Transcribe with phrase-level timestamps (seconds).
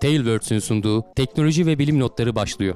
[0.00, 2.74] Tailwords'ün sunduğu teknoloji ve bilim notları başlıyor.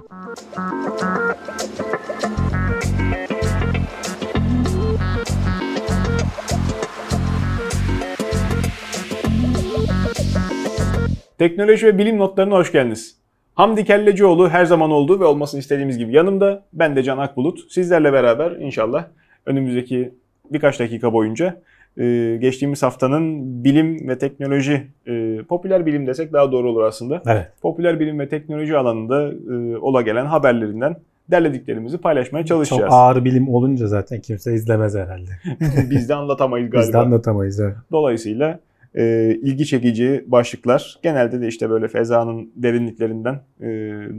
[11.38, 13.16] Teknoloji ve bilim notlarına hoş geldiniz.
[13.54, 16.66] Hamdi Kellecioğlu her zaman olduğu ve olmasını istediğimiz gibi yanımda.
[16.72, 17.72] Ben de Can Akbulut.
[17.72, 19.04] Sizlerle beraber inşallah
[19.46, 20.14] önümüzdeki
[20.50, 21.62] birkaç dakika boyunca
[21.98, 27.22] e, geçtiğimiz haftanın bilim ve teknoloji, e, popüler bilim desek daha doğru olur aslında.
[27.26, 27.48] Evet.
[27.62, 30.96] Popüler bilim ve teknoloji alanında e, ola gelen haberlerinden
[31.30, 32.80] derlediklerimizi paylaşmaya çalışacağız.
[32.80, 35.30] Çok ağır bilim olunca zaten kimse izlemez herhalde.
[35.90, 36.86] Biz de anlatamayız galiba.
[36.86, 37.60] Biz de anlatamayız.
[37.60, 37.74] Evet.
[37.92, 38.60] Dolayısıyla
[38.94, 40.98] e, ilgi çekici başlıklar.
[41.02, 43.68] Genelde de işte böyle fezanın derinliklerinden e,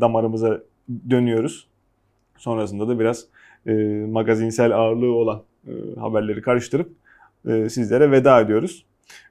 [0.01, 0.59] damarımıza
[1.09, 1.67] dönüyoruz.
[2.37, 3.25] Sonrasında da biraz
[3.67, 3.73] e,
[4.09, 6.89] magazinsel ağırlığı olan e, haberleri karıştırıp
[7.47, 8.85] e, sizlere veda ediyoruz.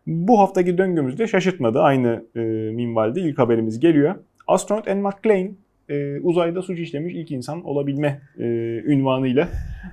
[0.07, 1.81] Bu haftaki döngümüzde şaşırtmadı.
[1.81, 2.41] Aynı e,
[2.75, 4.15] minvalde ilk haberimiz geliyor.
[4.49, 8.45] Astronot Anne McClain e, uzayda suç işlemiş ilk insan olabilme e,
[8.87, 9.49] ünvanıyla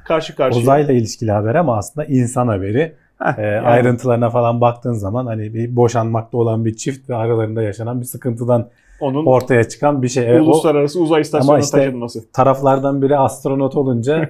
[0.06, 0.62] karşı karşıya.
[0.62, 2.96] Uzayla ilişkili haber ama aslında insan haberi.
[3.20, 7.62] Heh, Ee, yani Ayrıntılarına falan baktığın zaman hani bir boşanmakta olan bir çift ve aralarında
[7.62, 10.30] yaşanan bir sıkıntıdan onun ortaya çıkan bir şey.
[10.30, 12.32] Evet, o uluslararası uzay istasyonuna işte- taşınması.
[12.32, 14.30] taraflardan biri astronot olunca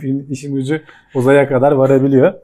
[0.30, 0.80] işin ucu
[1.14, 2.34] uzaya kadar varabiliyor.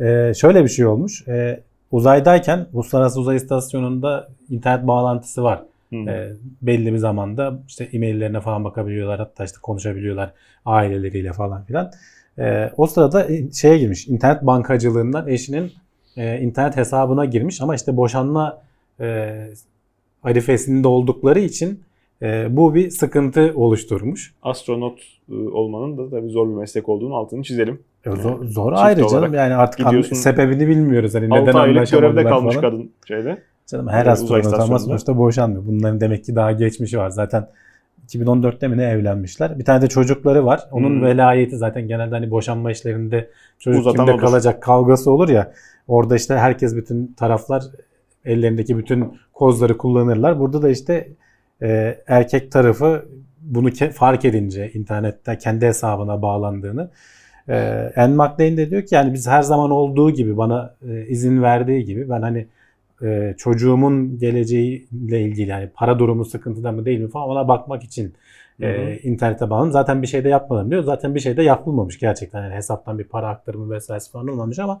[0.00, 1.28] Ee, şöyle bir şey olmuş.
[1.28, 5.62] Ee, uzaydayken Uluslararası Uzay İstasyonu'nda internet bağlantısı var.
[5.90, 5.96] Hı.
[5.96, 9.18] Ee, belli bir zamanda işte e-maillerine falan bakabiliyorlar.
[9.18, 10.32] Hatta işte konuşabiliyorlar
[10.66, 11.90] aileleriyle falan filan.
[12.38, 14.08] Ee, o sırada şeye girmiş.
[14.08, 15.72] internet bankacılığından eşinin
[16.16, 18.62] e, internet hesabına girmiş ama işte boşanma
[19.00, 19.34] e,
[20.22, 21.85] arifesinde oldukları için e,
[22.50, 24.34] bu bir sıkıntı oluşturmuş.
[24.42, 24.98] astronot
[25.30, 27.78] e, olmanın da tabii zor bir meslek olduğunu altını çizelim.
[28.06, 30.16] E, zor, zor Çift ayrı canım yani artık an- gidiyorsun.
[30.16, 31.14] sebebini bilmiyoruz.
[31.14, 32.70] Hani 6 neden aylık görevde kalmış falan.
[32.70, 33.42] kadın şeyde.
[33.66, 35.66] Canım her astronot ama sonuçta boşanmıyor.
[35.66, 37.10] Bunların demek ki daha geçmişi var.
[37.10, 37.48] Zaten
[38.08, 39.58] 2014'te mi ne evlenmişler.
[39.58, 40.60] Bir tane de çocukları var.
[40.72, 41.02] Onun Hmm.
[41.02, 44.20] velayeti zaten genelde hani boşanma işlerinde çocuk Uzatan kimde odur.
[44.26, 45.52] kalacak kavgası olur ya.
[45.88, 47.62] Orada işte herkes bütün taraflar
[48.24, 50.40] ellerindeki bütün kozları kullanırlar.
[50.40, 51.08] Burada da işte
[51.62, 53.08] e, erkek tarafı
[53.40, 56.90] bunu ke- fark edince internette kendi hesabına bağlandığını
[57.48, 57.54] e,
[57.96, 61.84] Anne McLean de diyor ki yani biz her zaman olduğu gibi bana e, izin verdiği
[61.84, 62.46] gibi ben hani
[63.02, 68.14] e, çocuğumun geleceğiyle ilgili yani para durumu sıkıntıda mı değil mi falan ona bakmak için
[68.60, 68.70] Hı hı.
[68.70, 69.72] e, internete bağlandım.
[69.72, 70.82] Zaten bir şey de yapmadım diyor.
[70.82, 72.42] Zaten bir şey de yapılmamış gerçekten.
[72.42, 74.80] Yani hesaptan bir para aktarımı vesairesi falan olmamış ama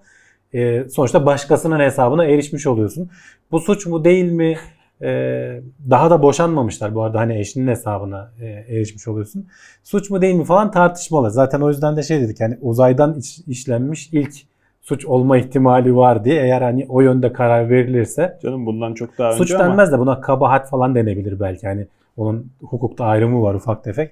[0.54, 3.10] e, sonuçta başkasının hesabına erişmiş oluyorsun.
[3.50, 4.56] Bu suç mu değil mi?
[5.02, 9.46] E, daha da boşanmamışlar bu arada hani eşinin hesabına e, erişmiş oluyorsun.
[9.82, 11.30] Suç mu değil mi falan tartışmalı.
[11.30, 14.34] Zaten o yüzden de şey dedik yani uzaydan iş- işlenmiş ilk
[14.82, 19.32] suç olma ihtimali var diye eğer hani o yönde karar verilirse Canım bundan çok daha
[19.32, 21.66] suç önce ama denmez de buna kabahat falan denebilir belki.
[21.66, 21.86] Hani
[22.16, 24.10] onun hukukta ayrımı var ufak tefek.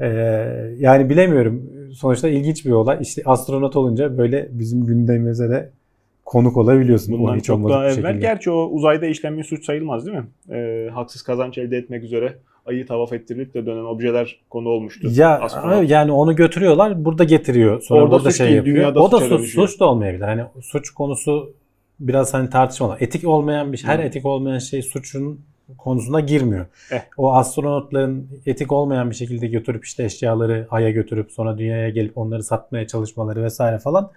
[0.00, 0.06] Ee,
[0.78, 1.62] yani bilemiyorum.
[1.94, 2.98] Sonuçta ilginç bir olay.
[3.00, 5.70] İşte astronot olunca böyle bizim gündemimize de
[6.30, 7.18] konuk olabiliyorsun.
[7.18, 7.94] bundan o hiç çok daha evvel.
[7.94, 8.12] şekilde.
[8.12, 10.56] Gerçi o uzayda işlenmiş suç sayılmaz değil mi?
[10.56, 15.08] E, haksız kazanç elde etmek üzere ayı tavaf ettirilip de dönen objeler konu olmuştu.
[15.10, 15.90] Ya Astronot.
[15.90, 17.80] yani onu götürüyorlar, burada getiriyor.
[17.80, 18.76] Sonra Orada burada suç şey değil, yapıyor.
[18.76, 19.68] dünyada o da suç, dönüşüyor.
[19.68, 20.24] suç da olmayabilir.
[20.24, 21.52] Hani suç konusu
[22.00, 22.96] biraz hani tartışmalı.
[23.00, 24.02] Etik olmayan bir şey, her Hı.
[24.02, 25.40] etik olmayan şey suçun
[25.78, 26.66] konusuna girmiyor.
[26.92, 27.00] Eh.
[27.16, 32.42] O astronotların etik olmayan bir şekilde götürüp işte eşyaları aya götürüp sonra dünyaya gelip onları
[32.42, 34.10] satmaya çalışmaları vesaire falan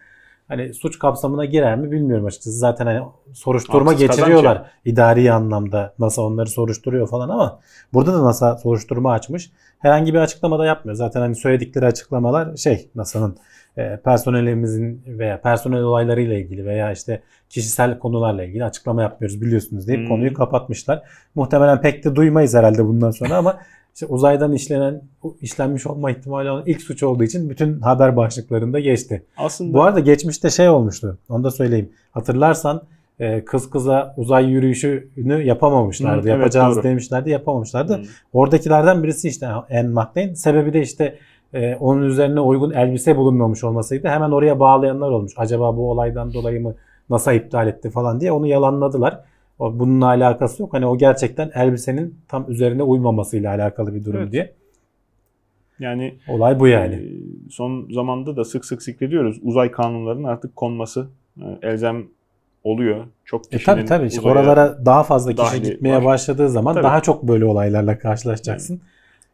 [0.47, 2.57] hani suç kapsamına girer mi bilmiyorum açıkçası.
[2.57, 3.01] Zaten hani
[3.33, 5.93] soruşturma Haksız geçiriyorlar idari anlamda.
[5.99, 7.59] NASA onları soruşturuyor falan ama
[7.93, 9.51] burada da NASA soruşturma açmış.
[9.79, 10.95] Herhangi bir açıklama da yapmıyor.
[10.95, 13.37] Zaten hani söyledikleri açıklamalar şey NASA'nın
[13.77, 20.01] e, personelimizin veya personel olaylarıyla ilgili veya işte kişisel konularla ilgili açıklama yapmıyoruz biliyorsunuz deyip
[20.01, 20.07] Hmm.
[20.07, 21.01] konuyu kapatmışlar.
[21.35, 23.59] Muhtemelen pek de duymayız herhalde bundan sonra ama
[23.93, 25.01] işte uzaydan işlenen
[25.41, 29.23] işlenmiş olma ihtimali olan ilk suç olduğu için bütün haber başlıklarında geçti.
[29.37, 31.17] Aslında Bu arada geçmişte şey olmuştu.
[31.29, 31.89] Onu da söyleyeyim.
[32.11, 32.81] Hatırlarsan
[33.19, 36.29] e, kız kıza uzay yürüyüşünü yapamamışlardı.
[36.29, 36.83] Evet, Yapacağız doğru.
[36.83, 37.93] demişlerdi, yapamamışlardı.
[37.93, 38.01] Hı.
[38.33, 40.33] Oradakilerden birisi işte Anne McLean.
[40.33, 41.17] Sebebi de işte
[41.53, 44.07] e, onun üzerine uygun elbise bulunmamış olmasıydı.
[44.07, 45.33] Hemen oraya bağlayanlar olmuş.
[45.37, 46.75] Acaba bu olaydan dolayı mı
[47.09, 49.19] NASA iptal etti falan diye onu yalanladılar.
[49.63, 50.73] O, bununla alakası yok.
[50.73, 54.31] Hani o gerçekten elbisenin tam üzerine uymamasıyla alakalı bir durum Evet.
[54.31, 54.53] diye.
[55.79, 56.95] yani Olay bu yani.
[56.95, 57.01] e,
[57.49, 59.39] son zamanda da sık sık zikrediyoruz.
[59.41, 61.07] Uzay kanunlarının artık konması
[61.41, 62.03] e, elzem
[62.63, 63.05] oluyor.
[63.25, 64.07] Çok E kişinin tabii tabii.
[64.07, 66.05] İşte oralara daha fazla kişi gitmeye var.
[66.05, 66.83] başladığı zaman Tabii.
[66.83, 68.81] daha çok böyle olaylarla karşılaşacaksın.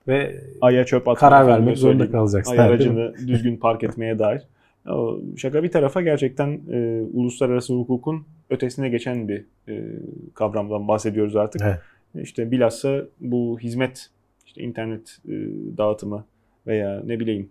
[0.07, 1.15] Ve Aya çöp atma.
[1.15, 2.51] karar vermek zorunda kalacaksın.
[2.51, 4.41] Ay aracını düzgün park etmeye dair.
[5.37, 9.83] Şaka bir tarafa gerçekten e, uluslararası hukukun ötesine geçen bir e,
[10.33, 11.61] kavramdan bahsediyoruz artık.
[11.61, 11.79] Evet.
[12.25, 14.09] işte bilhassa bu hizmet
[14.45, 15.33] işte internet e,
[15.77, 16.25] dağıtımı
[16.67, 17.49] veya ne bileyim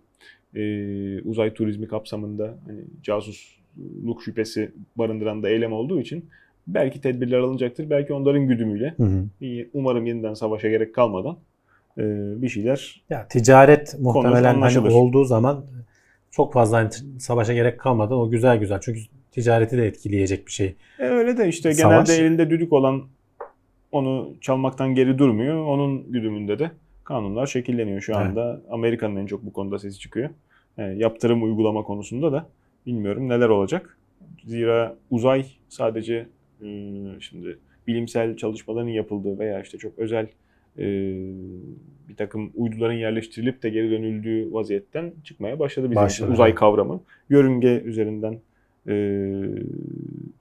[0.55, 6.25] e, uzay turizmi kapsamında hani casusluk şüphesi barındıran da eylem olduğu için
[6.67, 7.89] belki tedbirler alınacaktır.
[7.89, 9.25] Belki onların güdümüyle Hı hı.
[9.73, 11.37] umarım yeniden savaşa gerek kalmadan
[11.97, 12.03] e,
[12.41, 15.65] bir şeyler Ya ticaret muhtemelen hani olduğu zaman
[16.31, 16.89] çok fazla hani
[17.19, 18.79] savaşa gerek kalmadan o güzel güzel.
[18.81, 18.99] Çünkü
[19.31, 20.75] ticareti de etkileyecek bir şey.
[20.99, 22.07] E öyle de işte Savaş.
[22.07, 23.03] genelde elinde düdük olan
[23.91, 25.65] onu çalmaktan geri durmuyor.
[25.65, 26.71] Onun güdümünde de
[27.03, 28.21] kanunlar şekilleniyor şu Evet.
[28.21, 28.61] anda.
[28.69, 30.29] Amerika'nın en çok bu konuda sesi çıkıyor.
[30.77, 32.45] Yani yaptırım uygulama konusunda da
[32.85, 33.97] bilmiyorum neler olacak.
[34.45, 36.27] Zira uzay sadece
[36.61, 36.67] e,
[37.19, 40.29] şimdi bilimsel çalışmaların yapıldığı veya işte çok özel e,
[42.09, 47.01] bir takım uyduların yerleştirilip de geri dönüldüğü vaziyetten çıkmaya başladı bizim Başladı, uzay kavramı.
[47.29, 48.39] Yörünge üzerinden
[48.87, 49.45] e,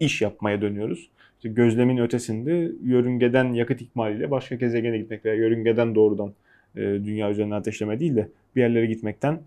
[0.00, 1.10] iş yapmaya dönüyoruz.
[1.36, 6.32] İşte gözlemin ötesinde yörüngeden yakıt ikmaliyle başka gezegene gitmek veya yörüngeden doğrudan
[6.76, 9.40] e, dünya üzerine ateşleme değil de bir yerlere gitmekten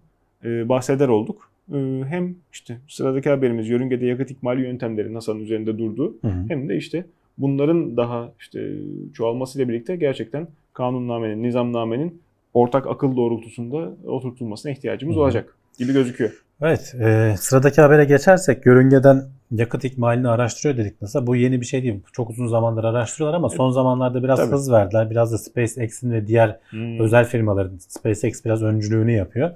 [0.46, 1.52] e, bahseder olduk.
[1.74, 6.46] E, hem işte sıradaki haberimiz yörüngede yakıt ikmali yöntemleri NASA'nın üzerinde durduğu Hı hı.
[6.48, 7.06] hem de işte
[7.38, 8.72] bunların daha işte
[9.14, 12.22] çoğalmasıyla birlikte gerçekten kanunnamenin, nizamnamenin
[12.54, 16.44] ortak akıl doğrultusunda oturtulmasına ihtiyacımız Hı olacak gibi gözüküyor.
[16.62, 21.28] Evet, e, sıradaki habere geçersek yörüngeden yakıt ikmalini araştırıyor dedik NASA.
[21.28, 22.00] Bu yeni bir şey değil.
[22.14, 24.52] Çok uzun zamandır araştırıyorlar ama son zamanlarda biraz Tabii.
[24.52, 25.10] hız verdiler.
[25.10, 26.60] Biraz da SpaceX'in ve diğer
[27.00, 29.52] özel firmaların SpaceX biraz öncülüğünü yapıyor.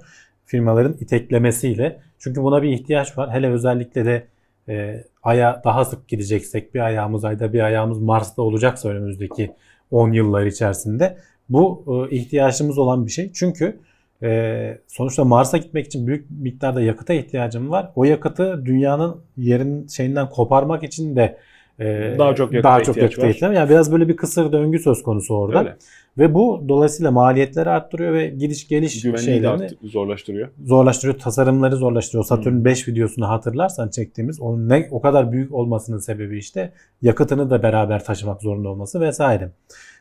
[0.46, 2.00] Firmaların iteklemesiyle.
[2.18, 3.32] Çünkü buna bir ihtiyaç var.
[3.32, 4.26] Hele özellikle de
[4.68, 9.52] e, Ay'a daha sık gideceksek bir ayağımız Ay'da bir ayağımız Mars'ta olacaksa önümüzdeki
[9.90, 11.16] 10 yıllar içerisinde
[11.48, 13.32] bu e, ihtiyacımız olan bir şey.
[13.32, 13.78] Çünkü
[14.22, 17.92] e, sonuçta Mars'a gitmek için büyük miktarda yakıta ihtiyacım var.
[17.96, 21.38] O yakıtı dünyanın yerin şeyinden koparmak için de
[21.80, 23.56] e, Daha çok yakıta daha çok yakıta ihtiyaç.
[23.56, 25.58] Yani biraz böyle bir kısır döngü söz konusu orada.
[25.58, 25.76] Öyle.
[26.18, 30.48] Ve bu dolayısıyla maliyetleri arttırıyor ve gidiş geliş Güvenliği de şeylerini artık zorlaştırıyor.
[30.64, 32.24] zorlaştırıyor, tasarımları zorlaştırıyor.
[32.24, 32.64] Saturn Hmm.
[32.64, 38.04] 5 videosunu hatırlarsan çektiğimiz onun ne o kadar büyük olmasının sebebi işte yakıtını da beraber
[38.04, 39.50] taşımak zorunda olması vesaire.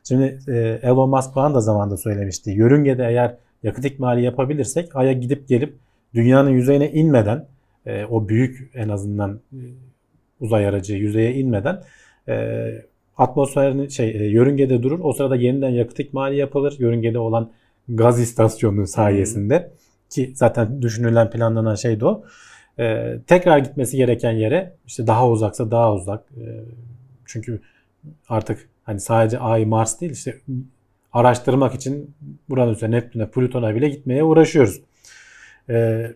[0.03, 2.51] Şimdi e, Elon Musk falan da zamanında söylemişti.
[2.51, 5.73] Yörüngede eğer yakıt ikmali yapabilirsek Ay'a gidip gelip
[6.13, 7.45] dünyanın yüzeyine inmeden
[7.85, 9.59] e, o büyük en azından e,
[10.39, 11.83] uzay aracı yüzeye inmeden
[12.27, 12.65] e,
[13.17, 14.99] atmosferin şey e, yörüngede durur.
[15.03, 16.75] O sırada yeniden yakıt ikmali yapılır.
[16.79, 17.51] Yörüngede olan
[17.89, 19.71] gaz istasyonu sayesinde
[20.09, 22.23] ki zaten düşünülen planlanan şey de o.
[22.79, 26.23] E, tekrar gitmesi gereken yere işte daha uzaksa daha uzak.
[26.37, 26.45] E,
[27.25, 27.61] çünkü
[28.29, 30.41] artık hani sadece Ay, Mars değil işte
[31.13, 32.15] araştırmak için
[32.49, 34.81] Uranüs'e, Neptün'e, Plüton'a bile gitmeye uğraşıyoruz.
[35.69, 36.07] E,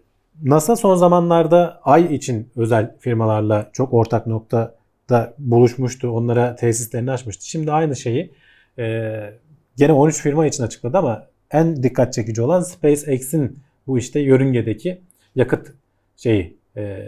[0.43, 6.09] NASA son zamanlarda Ay için özel firmalarla çok ortak noktada buluşmuştu.
[6.09, 7.49] Onlara tesislerini açmıştı.
[7.49, 8.31] Şimdi aynı şeyi
[8.79, 9.15] e,
[9.77, 15.01] gene 13 firma için açıkladı ama en dikkat çekici olan SpaceX'in bu işte yörüngedeki
[15.35, 15.73] yakıt
[16.17, 17.07] şeyi e,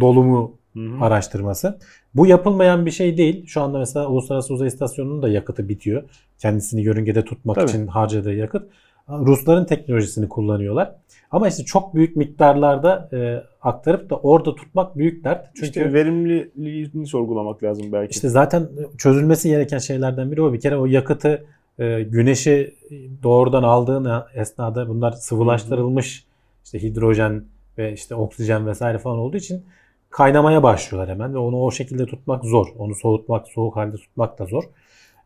[0.00, 1.04] dolumu Hı hı.
[1.04, 1.78] araştırması.
[2.14, 3.46] Bu yapılmayan bir şey değil.
[3.46, 6.02] Şu anda mesela Uluslararası Uzay İstasyonu'nun da yakıtı bitiyor.
[6.38, 7.70] Kendisini yörüngede tutmak Tabii.
[7.70, 8.68] için harcadığı yakıt.
[9.08, 10.94] Rusların teknolojisini kullanıyorlar.
[11.30, 15.46] Ama işte çok büyük miktarlarda e, aktarıp da orada tutmak büyük dert.
[15.54, 18.10] Çünkü İşte verimliliğini sorgulamak lazım belki.
[18.10, 18.68] işte zaten
[18.98, 20.52] çözülmesi gereken şeylerden biri o.
[20.52, 21.44] Bir kere o yakıtı
[21.78, 22.74] e, güneşi
[23.22, 26.24] doğrudan aldığın esnada bunlar sıvılaştırılmış
[26.64, 27.44] işte hidrojen
[27.78, 29.64] ve işte oksijen vesaire falan olduğu için
[30.10, 32.66] kaynamaya başlıyorlar hemen ve onu o şekilde tutmak zor.
[32.78, 34.64] Onu soğutmak, soğuk halde tutmak da zor.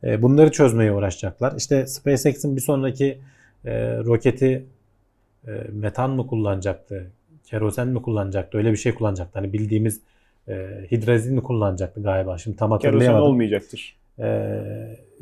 [0.04, 1.54] E, bunları çözmeye uğraşacaklar.
[1.56, 3.18] İşte SpaceX'in bir sonraki
[3.64, 4.66] e, roketi
[5.48, 7.10] e, metan mı kullanacaktı?
[7.44, 8.58] Kerosen mi kullanacaktı?
[8.58, 9.38] Öyle bir şey kullanacaktı.
[9.38, 10.00] Hani bildiğimiz
[10.48, 10.54] e,
[10.90, 12.38] hidrozin mi kullanacaktı galiba?
[12.38, 13.26] Şimdi tam Kerosen hatırlayamadım.
[13.26, 13.96] olmayacaktır.
[14.18, 14.26] E,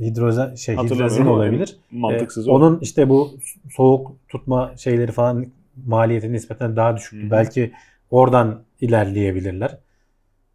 [0.01, 0.77] hidrozen şey
[1.21, 1.77] ama olabilir.
[1.91, 3.31] Mantıksız E, onun işte bu
[3.71, 5.47] soğuk tutma şeyleri falan
[5.87, 7.23] maliyeti nispeten daha düşüktü.
[7.23, 7.31] Hı hı.
[7.31, 7.73] Belki
[8.11, 9.79] oradan ilerleyebilirler.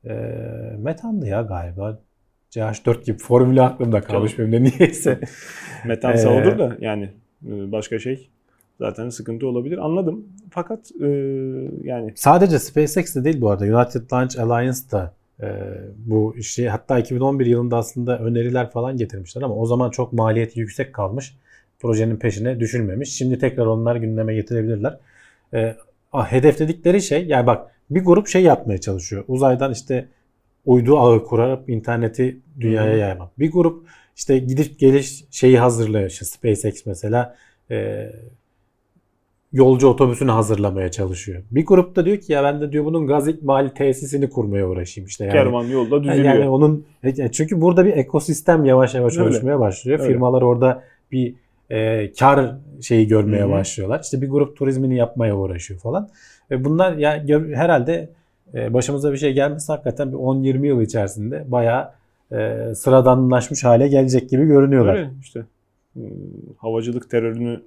[0.05, 0.13] E,
[0.77, 1.99] metandı ya galiba.
[2.51, 5.19] CH4 gibi formülü aklımda kalmış benim de niyeyse.
[5.85, 7.09] Metansa Ee, olur da yani
[7.43, 8.29] başka şey
[8.79, 9.77] zaten sıkıntı olabilir.
[9.77, 10.25] Anladım.
[10.49, 11.07] Fakat e,
[11.83, 13.65] yani Sadece SpaceX de değil bu arada.
[13.65, 15.47] United Launch Alliance da e,
[15.97, 20.93] bu işi hatta 2011 yılında aslında öneriler falan getirmişler ama o zaman çok maliyeti yüksek
[20.93, 21.35] kalmış.
[21.79, 23.13] Projenin peşine düşülmemiş.
[23.13, 24.97] Şimdi tekrar onlar gündeme getirebilirler.
[25.53, 25.75] E,
[26.13, 29.23] hedefledikleri şey yani bak bir grup şey yapmaya çalışıyor.
[29.27, 30.07] Uzaydan işte
[30.65, 33.39] uydu ağı kurarak interneti dünyaya yaymak.
[33.39, 36.09] Bir grup işte gidip geliş şeyi hazırlıyor.
[36.09, 37.35] İşte SpaceX mesela
[37.71, 38.09] e,
[39.53, 41.43] yolcu otobüsünü hazırlamaya çalışıyor.
[41.51, 45.07] Bir grup da diyor ki ya ben de diyor bunun gaz ikmali tesisini kurmaya uğraşayım
[45.07, 45.33] işte yani.
[45.33, 46.35] Kervan yolda düzülüyor.
[46.35, 49.23] Yani onun e, çünkü burada bir ekosistem yavaş yavaş Öyle.
[49.23, 49.99] oluşmaya başlıyor.
[49.99, 50.11] Öyle.
[50.11, 51.33] Firmalar orada bir
[51.69, 53.51] e, kar şeyi görmeye Hı hı.
[53.51, 53.99] başlıyorlar.
[54.03, 56.09] İşte bir grup turizmini yapmaya uğraşıyor falan.
[56.51, 58.09] Ve bunlar ya gör- herhalde
[58.53, 61.91] e, başımıza bir şey gelmesi hakikaten bir 10-20 yıl içerisinde bayağı
[62.31, 64.95] e, sıradanlaşmış hale gelecek gibi görünüyorlar.
[64.95, 65.45] Öyle işte.
[65.97, 65.99] Ee,
[66.57, 67.61] Havacılık terörünü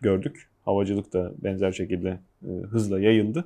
[0.00, 0.48] gördük.
[0.64, 3.44] Havacılık da benzer şekilde e, hızla yayıldı.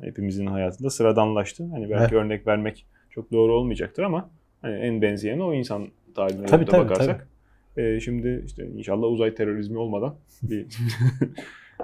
[0.00, 1.64] Hepimizin hayatında sıradanlaştı.
[1.72, 4.30] Hani belki örnek vermek çok doğru olmayacaktır ama
[4.62, 7.28] hani en benzeyeni o insan tarihine Tabii, tabii, bakarsak.
[7.76, 10.66] e, şimdi işte inşallah uzay terörizmi olmadan bir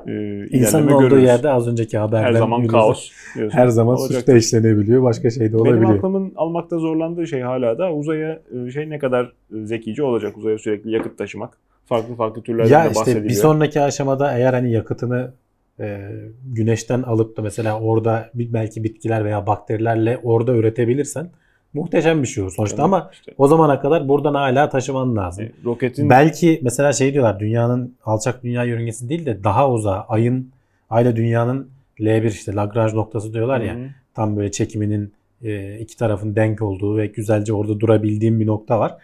[0.06, 1.24] e, İnsanın olduğu görürüz.
[1.24, 2.80] yerde az önceki haberden her zaman biliyoruz.
[2.84, 3.10] kaos.
[3.34, 3.58] diyorsun.
[3.58, 4.18] Her zaman Olacaktır.
[4.20, 5.02] suç da işlenebiliyor.
[5.02, 5.96] Başka şey de Benim olabiliyor.
[5.98, 10.58] aklımın almakta zorlandığı şey hala da uzaya e, şey ne kadar e, zekice olacak uzaya
[10.58, 11.58] sürekli yakıt taşımak.
[11.86, 13.24] Farklı farklı türlerden Ya işte bahsediliyor.
[13.28, 15.32] bir sonraki aşamada eğer hani yakıtını
[15.80, 16.10] e,
[16.54, 21.30] güneşten alıp da mesela orada belki bitkiler veya bakterilerle orada üretebilirsen
[21.74, 25.44] muhteşem bir şey olur sonuçta Yani ama işte, o zamana kadar buradan hala taşıman lazım.
[25.44, 30.52] e, roketin Belki mesela şey diyorlar dünyanın alçak dünya yörüngesi değil de daha uzağa ayın
[30.90, 31.68] ayla dünyanın
[32.00, 33.86] L1 işte Lagrange noktası diyorlar ya Hı hı.
[34.14, 35.12] tam böyle çekiminin
[35.42, 38.94] e, iki tarafın denk olduğu ve güzelce orada durabildiğim bir nokta var.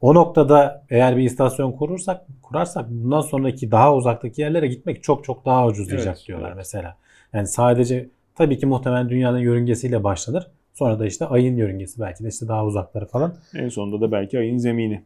[0.00, 5.46] O noktada eğer bir istasyon kurursak, kurarsak bundan sonraki daha uzaktaki yerlere gitmek çok çok
[5.46, 6.56] daha ucuzlayacak Evet, diyorlar evet.
[6.56, 6.96] mesela.
[7.32, 10.46] Yani sadece tabii ki muhtemelen dünyanın yörüngesiyle başlanır.
[10.72, 13.34] Sonra da işte ayın yörüngesi belki de işte daha uzakları falan.
[13.54, 15.02] En sonunda da belki ayın zemini.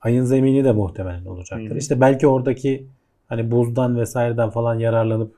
[0.00, 1.70] Ayın zemini de muhtemelen olacaktır.
[1.70, 1.78] Hı.
[1.78, 2.86] İşte belki oradaki
[3.28, 5.34] hani buzdan vesaireden falan yararlanıp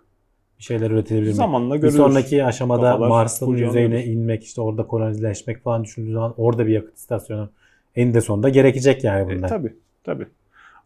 [0.59, 1.33] bir şeyler üretilebilir?
[1.33, 1.97] Zamanla Bir görürüz.
[1.97, 6.97] sonraki aşamada Kafalar Mars'ın yüzeyine inmek, işte orada kolonileşmek falan düşündüğü zaman orada bir yakıt
[6.97, 7.49] istasyonu
[7.97, 9.49] eninde sonunda gerekecek yani E, bunlar.
[9.49, 9.73] tabii,
[10.05, 10.27] tabii.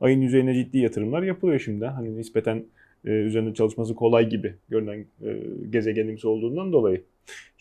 [0.01, 1.87] Ayın yüzeyine ciddi yatırımlar yapılıyor şimdi.
[1.87, 2.65] Hani nispeten
[3.05, 5.37] e, üzerinde çalışması kolay gibi görünen e,
[5.71, 7.03] gezegenimiz olduğundan dolayı.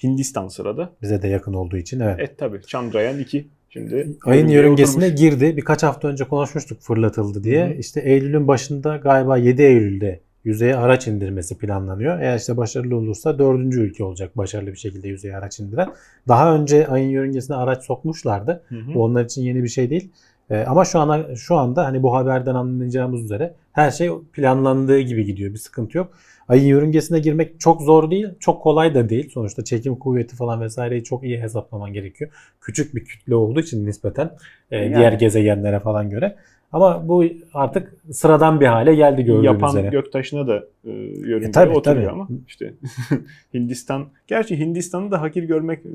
[0.04, 0.90] Hindistan sırada.
[1.02, 2.16] Bize de yakın olduğu için evet.
[2.20, 2.62] Evet tabii.
[2.68, 3.48] Chandrayaan 2.
[3.70, 5.22] Şimdi Ayın yörüngesine oturmuş.
[5.22, 5.58] girdi.
[5.58, 7.68] Birkaç hafta önce konuşmuştuk fırlatıldı diye.
[7.68, 7.74] Hı.
[7.74, 12.20] İşte Eylül'ün başında galiba 7 Eylül'de yüzeye araç indirmesi planlanıyor.
[12.20, 15.90] Eğer işte başarılı olursa dördüncü ülke olacak başarılı bir şekilde yüzeye araç indiren.
[16.28, 18.64] Daha önce ayın yörüngesine araç sokmuşlardı.
[18.70, 18.94] Hı hı.
[18.94, 20.12] Bu onlar için yeni bir şey değil.
[20.50, 25.25] Ee, ama şu ana şu anda hani bu haberden anlayacağımız üzere her şey planlandığı gibi
[25.25, 25.53] gidiyor.
[25.53, 26.13] Bir sıkıntı yok.
[26.48, 29.29] Ayın yörüngesine girmek çok zor değil, çok kolay da değil.
[29.34, 32.32] Sonuçta çekim kuvveti falan vesaireyi çok iyi hesaplaman gerekiyor.
[32.62, 34.32] Küçük bir kütle olduğu için nispeten
[34.72, 34.96] e, Yani.
[34.96, 36.36] diğer gezegenlere falan göre.
[36.72, 39.88] Ama bu artık sıradan bir hale geldi gördüğünüz Yapan üzere.
[39.90, 40.56] göktaşına da
[40.86, 42.12] e, yörüngeye E, tabii, oturuyor tabii.
[42.14, 42.74] ama işte
[43.54, 45.90] Hindistan gerçi Hindistan'ı da hakir görmek e,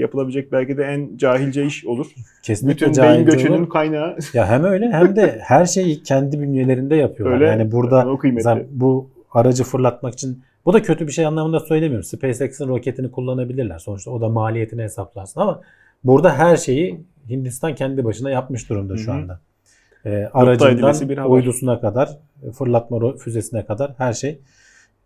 [0.00, 2.06] yapılabilecek belki de en cahilce iş olur.
[2.42, 3.68] Kesinlikle Bütün beyin göçünün olur.
[3.68, 7.36] kaynağı Ya hem öyle hem de her şeyi kendi bünyelerinde yapıyorlar.
[7.40, 7.46] öyle.
[7.46, 8.06] yani burada.
[8.22, 12.04] Mesela bu aracı fırlatmak için bu da kötü bir şey anlamında söylemiyorum.
[12.04, 13.78] SpaceX'in roketini kullanabilirler.
[13.78, 15.60] Sonuçta o da maliyetini hesaplarsın ama
[16.04, 17.00] burada her şeyi
[17.30, 19.16] Hindistan kendi başına yapmış durumda şu Hı hı.
[19.16, 19.40] anda.
[20.04, 21.30] Bir aracından haber.
[21.30, 22.18] uydusuna kadar,
[22.58, 24.38] fırlatma ro- füzesine kadar her şey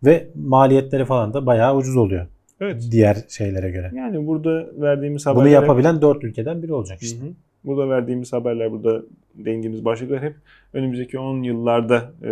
[0.05, 2.25] ve maliyetleri falan da bayağı ucuz oluyor
[2.61, 2.87] Evet.
[2.91, 3.91] diğer şeylere göre.
[3.95, 7.21] Yani burada verdiğimiz haberler Bunu yapabilen dört ülkeden biri olacak işte.
[7.21, 7.33] Hı hı.
[7.63, 9.01] Burada verdiğimiz haberler, burada
[9.35, 10.35] değindiğimiz başlıklar hep
[10.73, 12.29] önümüzdeki 10 yıllarda e,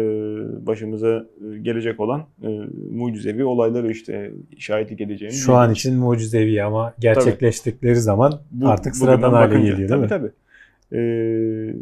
[0.68, 2.48] başımıza e, gelecek olan e,
[2.92, 5.40] mucizevi olayları işte şahitlik edeceğimiz.
[5.44, 9.60] Şu an için mucizevi ama gerçekleştikleri zaman Bu- artık sıradan hale bakınca.
[9.72, 10.08] geliyor değil tabii, mi?
[10.10, 10.32] Tabii
[10.94, 11.74] Ee,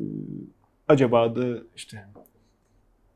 [0.88, 1.42] acaba da
[1.75, 1.98] işte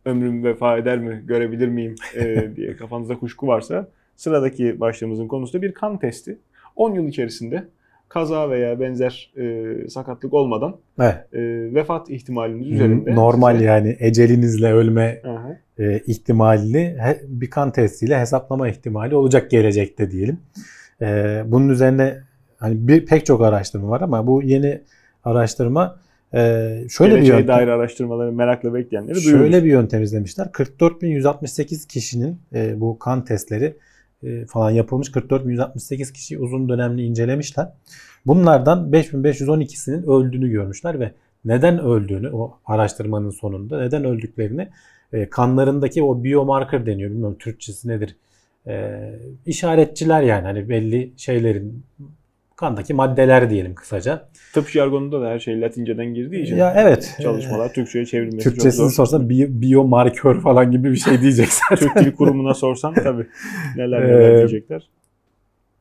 [0.05, 5.61] ömrüm vefa eder mi, görebilir miyim e, diye kafanızda kuşku varsa sıradaki başlığımızın konusu da
[5.61, 6.37] bir kan testi.
[6.75, 7.63] 10 yıl içerisinde
[8.09, 11.15] kaza veya benzer e, sakatlık olmadan Evet.
[11.33, 11.39] e,
[11.75, 13.15] vefat ihtimaliniz üzerinde.
[13.15, 15.57] Normal size- yani ecelinizle ölme Aha.
[15.79, 20.39] e, ihtimalini he- bir kan testiyle hesaplama ihtimali olacak gelecekte diyelim.
[21.01, 22.17] E, bunun üzerine
[22.57, 24.81] hani bir pek çok araştırma var ama bu yeni
[25.23, 25.99] araştırma
[26.33, 29.39] e, şöyle bir yöntem, dair araştırmaları merakla bekleyenleri duyururuz.
[29.39, 30.45] şöyle bir yöntem izlemişler.
[30.45, 33.77] 44.168 kişinin e, bu kan testleri
[34.23, 35.07] e, falan yapılmış.
[35.07, 37.67] 44.168 kişiyi uzun dönemli incelemişler.
[38.25, 41.11] Bunlardan 5512'sinin öldüğünü görmüşler ve
[41.45, 44.67] neden öldüğünü o araştırmanın sonunda neden öldüklerini
[45.13, 47.11] e, kanlarındaki o biomarker deniyor.
[47.11, 48.15] Bilmiyorum Türkçesi nedir?
[48.67, 48.99] E,
[49.45, 51.83] işaretçiler yani hani belli şeylerin
[52.59, 54.27] kandaki maddeler diyelim kısaca.
[54.53, 57.15] Tıp jargonunda da her şey Latinceden girdiği için Ya evet.
[57.23, 59.05] çalışmalar Türkçe'ye çevrilmesi Türkçesini çok zor.
[59.05, 61.77] sorsan bi- biomarkör falan gibi bir şey diyecek zaten.
[61.93, 63.27] Türk Dil Kurumu'na sorsan tabii
[63.75, 64.89] neler neler Ee, diyecekler.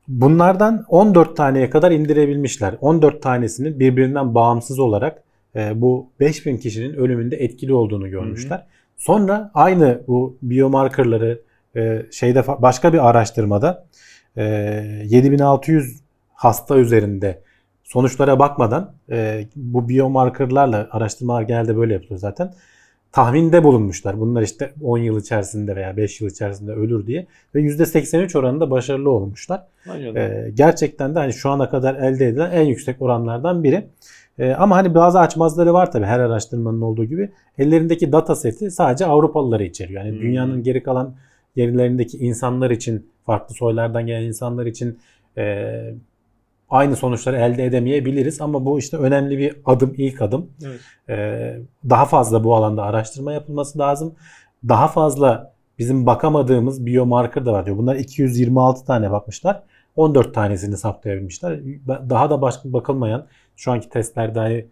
[0.08, 2.74] Bunlardan 14 taneye kadar indirebilmişler.
[2.80, 5.22] 14 tanesinin birbirinden bağımsız olarak
[5.56, 8.66] e, bu 5000 kişinin ölümünde etkili olduğunu görmüşler.
[8.96, 11.40] Sonra aynı bu biomarkerları
[11.76, 13.86] e, şeyde başka bir araştırmada
[14.36, 14.42] e,
[15.04, 16.00] 7600
[16.38, 17.42] hasta üzerinde
[17.84, 22.54] sonuçlara bakmadan e, bu biomarkerlarla araştırmalar genelde böyle yapılıyor zaten.
[23.12, 24.20] Tahminde bulunmuşlar.
[24.20, 29.10] Bunlar işte 10 yıl içerisinde veya 5 yıl içerisinde ölür diye ve %83 oranında başarılı
[29.10, 29.62] olmuşlar.
[30.16, 33.86] Ee, gerçekten de hani şu ana kadar elde edilen en yüksek oranlardan biri.
[34.38, 37.30] Ee, ama hani bazı açmazları var tabii her araştırmanın olduğu gibi.
[37.58, 40.04] Ellerindeki data seti sadece Avrupalıları içeriyor.
[40.04, 40.20] Yani Hmm.
[40.20, 41.14] dünyanın geri kalan
[41.56, 44.98] yerlerindeki insanlar için, farklı soylardan gelen insanlar için
[45.38, 45.94] e,
[46.70, 48.40] aynı sonuçları elde edemeyebiliriz.
[48.40, 50.50] Ama bu işte önemli bir adım, ilk adım.
[50.66, 50.80] Evet.
[51.08, 51.58] Ee,
[51.90, 54.14] daha fazla bu alanda araştırma yapılması lazım.
[54.68, 57.78] Daha fazla bizim bakamadığımız biomarker da var diyor.
[57.78, 59.62] Bunlar 226 tane bakmışlar.
[59.96, 61.60] 14 tanesini saptayabilmişler.
[61.88, 64.66] Daha da başka bakılmayan şu anki testlerde hani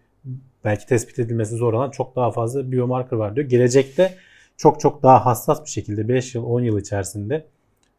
[0.63, 3.47] belki tespit edilmesi zor olan çok daha fazla biomarker var diyor.
[3.47, 4.13] Gelecekte
[4.57, 7.45] çok çok daha hassas bir şekilde 5 yıl 10 yıl içerisinde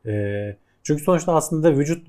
[0.06, 2.06] e, çünkü sonuçta aslında vücut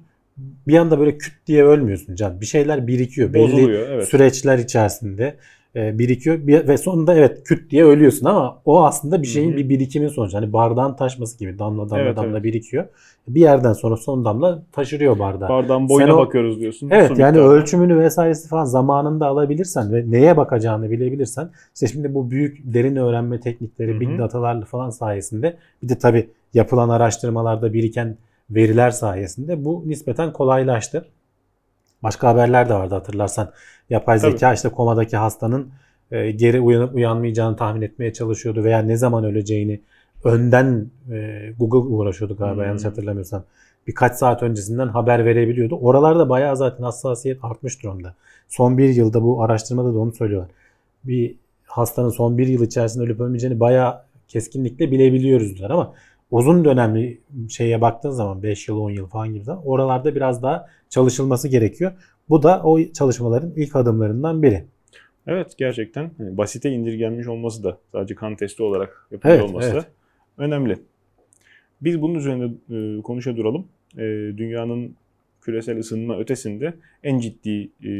[0.67, 2.41] bir anda böyle küt diye ölmüyorsun can.
[2.41, 3.33] Bir şeyler birikiyor.
[3.33, 4.07] Belli Bozuluyor evet.
[4.07, 5.35] süreçler içerisinde
[5.75, 9.53] e, birikiyor Bir- ve sonunda evet küt diye ölüyorsun ama o aslında bir şeyin Hı
[9.53, 9.57] hı.
[9.57, 10.37] bir birikimin sonucu.
[10.37, 12.43] Hani bardağın taşması gibi damla damla Evet, damla evet.
[12.43, 12.85] birikiyor.
[13.27, 15.49] Bir yerden sonra son damla taşırıyor bardağı.
[15.49, 16.89] Bardağın boyuna Sen o- bakıyoruz diyorsun.
[16.91, 17.39] Evet yani miktarına.
[17.51, 23.39] ölçümünü vesairesi falan zamanında alabilirsen ve neye bakacağını bilebilirsen işte şimdi bu büyük derin öğrenme
[23.39, 23.99] teknikleri, Hı hı.
[23.99, 28.17] big datalarla falan sayesinde bir de tabii yapılan araştırmalarda biriken
[28.51, 31.05] veriler sayesinde bu nispeten kolaylaştı.
[32.03, 33.51] Başka haberler de vardı hatırlarsan.
[33.89, 34.31] Yapay Tabii.
[34.31, 35.69] zeka işte komadaki hastanın
[36.11, 39.79] e, geri uyanıp uyanmayacağını tahmin etmeye çalışıyordu veya ne zaman öleceğini
[40.23, 42.67] önden e, Google uğraşıyordu galiba Hmm.
[42.67, 43.43] yanlış hatırlamıyorsam.
[43.87, 45.75] Birkaç saat öncesinden haber verebiliyordu.
[45.75, 48.15] Oralarda bayağı zaten hassasiyet artmış durumda.
[48.47, 50.51] Son bir yılda bu araştırmada da onu söylüyorlar.
[51.03, 55.93] Bir hastanın son bir yıl içerisinde ölüp ölmeyeceğini bayağı keskinlikle bilebiliyoruz diyorlar ama
[56.31, 60.67] uzun dönemli şeye baktığın zaman 5 yıl 10 yıl falan gibi zaman oralarda biraz daha
[60.89, 61.91] çalışılması gerekiyor.
[62.29, 64.65] Bu da o çalışmaların ilk adımlarından biri.
[65.27, 69.83] Evet gerçekten hani basite indirgenmiş olması da sadece kan testi olarak yapılıyor Evet, olması evet.
[69.83, 69.87] da
[70.43, 70.77] önemli.
[71.81, 73.67] Biz bunun üzerine e, konuşa duralım.
[73.97, 74.01] E,
[74.37, 74.95] dünyanın
[75.41, 76.73] küresel ısınma ötesinde
[77.03, 77.91] en ciddi e,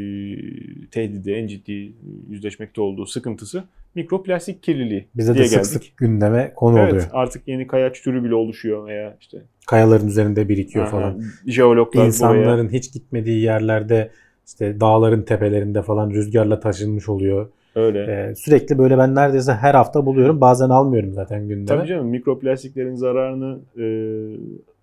[0.92, 1.94] tehdidi, en ciddi
[2.30, 3.64] yüzleşmekte olduğu sıkıntısı
[3.96, 5.68] mikroplastik kirliliği Bize diye de sık geldik.
[5.72, 7.08] sık gündeme konu evet, oluyor.
[7.12, 11.22] artık yeni kayaç türü bile oluşuyor veya işte Kayaların üzerinde birikiyor aha, falan.
[11.48, 14.12] jeologlar buraya İnsanların hiç gitmediği yerlerde
[14.48, 17.50] işte dağların tepelerinde falan rüzgarla taşınmış oluyor.
[17.76, 18.00] öyle.
[18.30, 20.42] Ee, sürekli böyle ben neredeyse her hafta buluyorum.
[20.42, 21.66] Bazen almıyorum zaten gündeme.
[21.80, 23.86] Tabii canım mikroplastiklerin zararını e,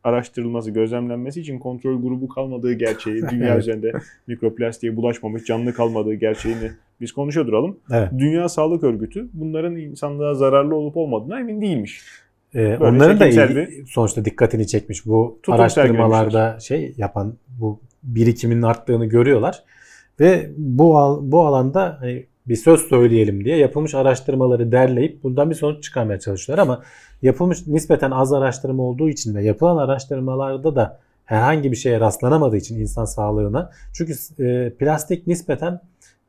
[0.07, 3.93] araştırılması, gözlemlenmesi için kontrol grubu kalmadığı gerçeği, dünya üzerinde
[4.27, 7.77] mikroplastiğe bulaşmamış canlı kalmadığı gerçeğini biz konuşa duralım.
[7.93, 8.09] Evet.
[8.19, 12.03] Dünya Sağlık Örgütü bunların insanlığa zararlı olup olmadığına emin değilmiş.
[12.55, 15.07] Ee, Böyle onların da ilgi- sonuçta dikkatini çekmiş.
[15.07, 19.63] Bu Tutum araştırmalarda şey yapan bu birikimin arttığını görüyorlar
[20.21, 25.55] ve bu al- bu alanda hani bir söz söyleyelim diye yapılmış araştırmaları derleyip bundan bir
[25.55, 26.83] sonuç çıkarmaya çalışıyorlar ama
[27.23, 32.81] yapılmış nispeten az araştırma olduğu için ve yapılan araştırmalarda da herhangi bir şeye rastlanamadığı için
[32.81, 35.81] insan sağlığına çünkü e, plastik nispeten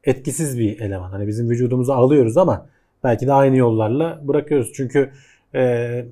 [0.04, 1.12] etkisiz bir eleman.
[1.12, 2.66] Hani bizim vücudumuza alıyoruz ama
[3.04, 4.72] belki de aynı yollarla bırakıyoruz.
[4.74, 5.12] Çünkü
[5.56, 6.06] e,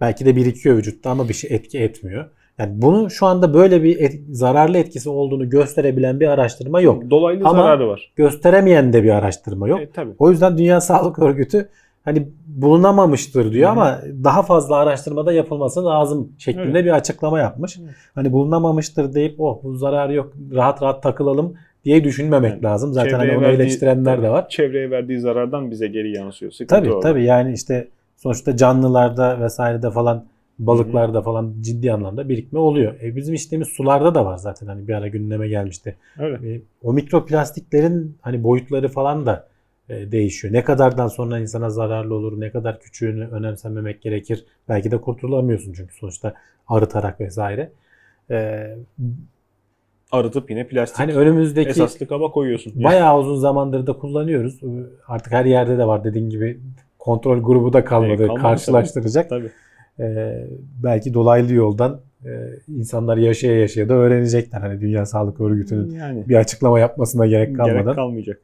[0.00, 2.30] belki de birikiyor vücutta ama bir şey etki etmiyor.
[2.58, 7.10] Yani bunu şu anda böyle bir et- zararlı etkisi olduğunu gösterebilen bir araştırma yok.
[7.10, 8.12] Dolaylı Ama- zararı var.
[8.16, 9.80] Gösteremeyen de bir araştırma yok.
[9.80, 10.10] E, tabii.
[10.18, 11.68] O yüzden Dünya Sağlık Örgütü
[12.04, 13.80] hani bulunamamıştır diyor Hı hı.
[13.80, 16.84] ama daha fazla araştırmada yapılması lazım şeklinde Evet.
[16.84, 17.78] bir açıklama yapmış.
[17.84, 17.94] Evet.
[18.14, 22.92] Hani bulunamamıştır deyip oh bu zararı yok rahat rahat takılalım diye düşünmemek Yani lazım.
[22.92, 24.48] Zaten hani onu verdiği- eleştirenler de var.
[24.48, 26.52] Çevreye verdiği zarardan bize geri yansıyor.
[26.52, 27.00] Sıkıntı Tabii orada.
[27.08, 30.24] tabii yani işte sonuçta canlılarda vesairede falan
[30.58, 32.94] balıklarda falan ciddi anlamda birikme oluyor.
[33.02, 35.96] E bizim içtiğimiz sularda da var zaten hani bir ara gündeme gelmişti.
[36.18, 36.54] Öyle.
[36.54, 39.48] E, o mikroplastiklerin hani boyutları falan da
[39.88, 40.54] e, değişiyor.
[40.54, 44.44] Ne kadardan sonra insana zararlı olur, ne kadar küçüğünü önemsememek gerekir.
[44.68, 46.34] Belki de kurtulamıyorsun çünkü sonuçta
[46.68, 47.70] arıtarak vesaire.
[48.30, 48.66] E,
[50.12, 52.84] Arıtıp yine plastik hani önümüzdeki esaslı kaba koyuyorsun.
[52.84, 54.60] bayağı uzun zamandır da kullanıyoruz.
[55.08, 56.60] Artık her yerde de var dediğin gibi
[56.98, 59.28] kontrol grubu da kalmadı, E, kalmadı karşılaştıracak.
[59.28, 59.50] Tabii.
[60.00, 60.36] E,
[60.82, 62.30] belki dolaylı yoldan e,
[62.68, 64.60] insanlar yaşaya yaşaya da öğrenecekler.
[64.60, 67.82] Hani Dünya Sağlık Örgütü'nün Yani bir açıklama yapmasına gerek kalmadan.
[67.82, 68.40] gerek kalmayacak.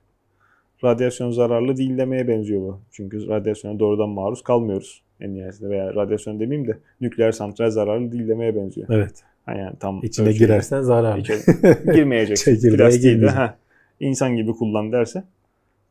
[0.84, 2.80] Radyasyon zararlı değil demeye benziyor bu.
[2.90, 8.28] Çünkü radyasyona doğrudan maruz kalmıyoruz en nihayetinde veya radyasyon demeyeyim de nükleer santral zararlı değil
[8.28, 8.88] demeye benziyor.
[8.90, 9.12] Evet.
[9.48, 11.18] Yani tam İçine ölçeği- girersen zarar.
[11.18, 11.38] İçe-
[11.94, 12.36] girmeyecek.
[12.36, 13.30] Çekirdeğe girmeyecek.
[13.38, 13.56] ha,
[14.00, 15.24] insan gibi kullan derse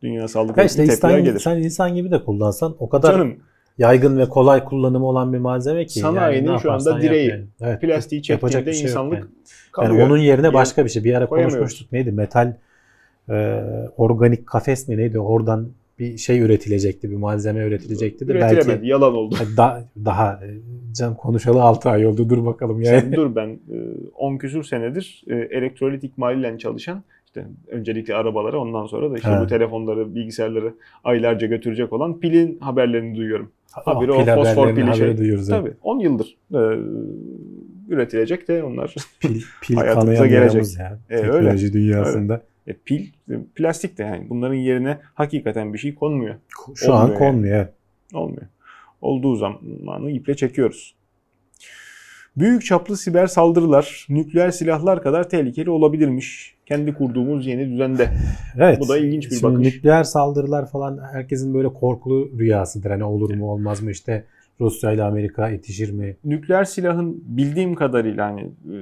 [0.02, 1.40] Dünya Sağlık Örgütü işte tepkiler insan, gelir.
[1.40, 3.36] sen insan gibi de kullansan o kadar Canım
[3.78, 6.00] yaygın ve kolay kullanımı olan bir malzeme ki.
[6.00, 7.30] Sanayinin yani şu anda direği.
[7.30, 7.44] yani.
[7.62, 7.82] Evet.
[7.82, 9.30] Plastiği Yapacak çektiğinde şey insanlık yani.
[9.72, 9.94] kalıyor.
[10.00, 11.04] Yani onun yerine Yer- başka bir şey.
[11.04, 11.92] Bir ara konuşmuştuk.
[11.92, 12.12] Neydi?
[12.12, 12.54] Metal
[13.30, 13.64] e,
[13.98, 15.20] organik kafes mi neydi?
[15.20, 15.68] Oradan
[16.00, 17.12] bir şey üretilecekti.
[17.12, 19.36] Bir malzeme üretilecekti de belki Yalan oldu.
[19.58, 20.48] da, daha e,
[20.98, 22.30] can konuşalı 6 ay oldu.
[22.30, 23.02] Dur bakalım yani.
[23.02, 23.78] Sen dur ben e,
[24.16, 27.04] 10 küsür senedir e, elektrolit ikmaliyle çalışan
[27.36, 29.42] işte öncelikle arabalara ondan sonra da işte Ha.
[29.44, 33.52] bu telefonları, bilgisayarları aylarca götürecek olan pilin haberlerini duyuyorum.
[33.72, 35.18] Haberi o Pil fosfor haberlerini pili haberi şey.
[35.18, 35.50] duyuyoruz.
[35.50, 35.62] evet.
[35.62, 36.60] Tabii 10 yıldır e,
[37.90, 38.96] üretilecek de onlar.
[39.20, 40.80] Pil, pil Hayatımıza gelecek.
[40.80, 41.00] ya.
[41.10, 41.32] E, öyle.
[41.32, 42.42] Teknoloji dünyasında.
[42.68, 46.36] E, pil, e, plastik de yani bunların yerine hakikaten bir şey konmuyor.
[46.76, 47.32] Şu an Olmuyor yani.
[47.32, 47.56] konmuyor.
[47.58, 47.74] evet.
[48.14, 48.48] Olmuyor.
[49.02, 50.96] Olduğu zamanı iple çekiyoruz.
[52.38, 56.56] Büyük çaplı siber saldırılar nükleer silahlar kadar tehlikeli olabilirmiş.
[56.66, 58.10] Kendi kurduğumuz yeni düzende.
[58.58, 58.80] Evet.
[58.80, 59.68] Bu da ilginç bir Şimdi bakış.
[59.68, 62.90] Nükleer saldırılar falan herkesin böyle korkulu rüyasıdır.
[62.90, 64.24] Hani olur mu olmaz mı işte
[64.60, 66.16] Rusya ile Amerika itişir mi?
[66.26, 68.76] Nükleer silahın bildiğim kadarıyla hani e,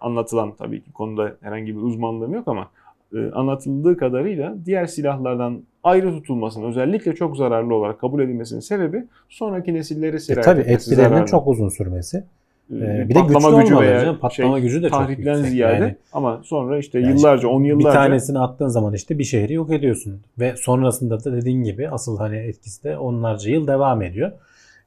[0.00, 2.70] anlatılan tabii ki konuda herhangi bir uzmanlığım yok ama
[3.14, 9.74] e, anlatıldığı kadarıyla diğer silahlardan ayrı tutulmasının özellikle çok zararlı olarak kabul edilmesinin sebebi sonraki
[9.74, 11.30] nesillere E sirayet tabii etmesi etkilerinin zararlı.
[11.30, 12.24] çok uzun sürmesi.
[12.72, 14.18] E, Ee, bir de patlama gücü veya canım.
[14.18, 15.50] Patlama şey, gücü de çok tahripten yüksek.
[15.50, 19.24] ziyade Yani ama sonra işte Yani yıllarca, on yıllarca bir tanesini attığın zaman işte bir
[19.24, 20.20] şehri yok ediyorsun.
[20.38, 24.32] Ve sonrasında da dediğin gibi asıl hani etkisi de onlarca yıl devam ediyor.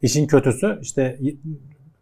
[0.02, 1.17] İşin kötüsü işte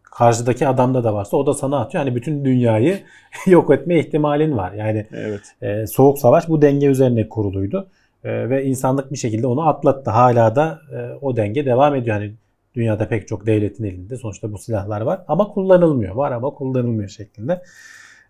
[0.02, 2.04] karşıdaki adamda da varsa o da sana atıyor.
[2.04, 2.98] Hani bütün dünyayı
[3.46, 4.72] yok etme ihtimalin var.
[4.72, 5.40] Yani evet.
[5.62, 7.88] e, soğuk savaş bu denge üzerine kuruluydu.
[8.24, 10.10] E, ve insanlık bir şekilde onu atlattı.
[10.10, 12.20] Hala da e, o denge devam ediyor.
[12.20, 12.32] Yani
[12.74, 16.14] dünyada pek çok devletin elinde sonuçta bu silahlar var ama kullanılmıyor.
[16.14, 17.62] Var ama kullanılmıyor şeklinde.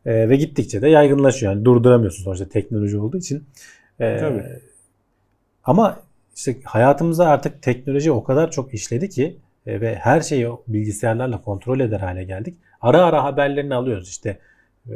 [0.07, 1.53] E, ve gittikçe de yaygınlaşıyor.
[1.53, 3.45] Yani durduramıyorsun sonuçta teknoloji olduğu için.
[4.01, 4.45] E, Tabii.
[5.65, 6.01] Ama
[6.37, 11.81] işte hayatımıza artık teknoloji o kadar çok işledi ki e, ve her şeyi bilgisayarlarla kontrol
[11.81, 12.55] eder hale geldik.
[12.81, 14.09] Ara ara haberlerini alıyoruz.
[14.09, 14.39] İşte
[14.89, 14.95] e,